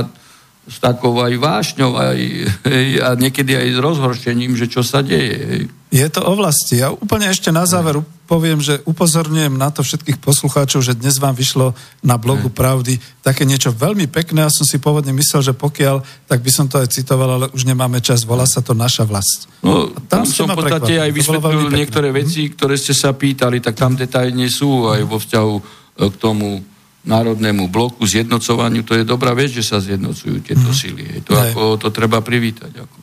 [0.70, 2.20] s takou aj vášňou aj,
[2.68, 5.36] hej, a niekedy aj s rozhorčením, že čo sa deje.
[5.40, 5.62] Hej.
[5.90, 6.78] Je to o vlasti.
[6.78, 7.98] Ja úplne ešte na záver
[8.30, 11.74] poviem, že upozorňujem na to všetkých poslucháčov, že dnes vám vyšlo
[12.06, 12.54] na blogu Hej.
[12.54, 12.94] Pravdy
[13.26, 14.46] také niečo veľmi pekné.
[14.46, 17.66] Ja som si pôvodne myslel, že pokiaľ, tak by som to aj citoval, ale už
[17.66, 18.22] nemáme čas.
[18.22, 19.50] Volá sa to Naša vlast.
[19.66, 23.74] No, tam, tam som v podstate aj vysvetlil niektoré veci, ktoré ste sa pýtali, tak
[23.74, 25.62] tam detailne sú aj vo vzťahu e,
[26.06, 26.62] k tomu
[27.00, 30.76] národnému bloku, zjednocovaniu, to je dobrá vec, že sa zjednocujú tieto mm.
[30.76, 31.04] sily.
[31.24, 32.76] To, ako, to treba privítať.
[32.76, 32.99] Ako.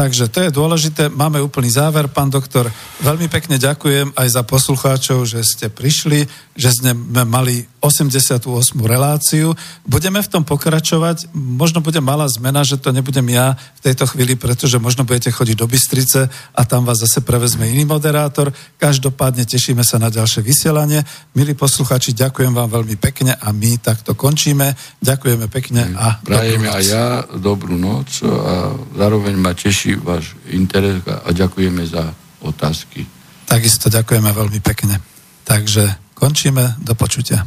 [0.00, 1.12] Takže to je dôležité.
[1.12, 2.72] Máme úplný záver, pán doktor.
[3.04, 6.24] Veľmi pekne ďakujem aj za poslucháčov, že ste prišli,
[6.56, 6.96] že sme
[7.28, 8.48] mali 88.
[8.80, 9.52] reláciu.
[9.84, 11.28] Budeme v tom pokračovať.
[11.36, 15.56] Možno bude malá zmena, že to nebudem ja v tejto chvíli, pretože možno budete chodiť
[15.56, 18.56] do Bystrice a tam vás zase prevezme iný moderátor.
[18.80, 21.04] Každopádne tešíme sa na ďalšie vysielanie.
[21.36, 24.72] Milí poslucháči, ďakujem vám veľmi pekne a my takto končíme.
[25.04, 31.02] Ďakujeme pekne a Prajem aj ja dobrú noc a zároveň ma teší teší váš interes
[31.06, 32.14] a ďakujeme za
[32.46, 33.06] otázky.
[33.50, 35.02] Takisto ďakujeme veľmi pekne.
[35.42, 37.42] Takže končíme, do počutia.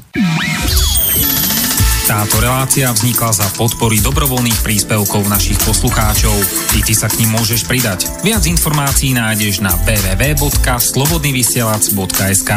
[2.03, 6.35] Táto relácia vznikla za podpory dobrovoľných príspevkov našich poslucháčov.
[6.75, 8.11] I ty sa k ním môžeš pridať.
[8.27, 12.51] Viac informácií nájdeš na www.slobodnyvysielac.sk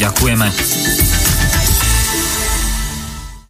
[0.00, 0.48] Ďakujeme.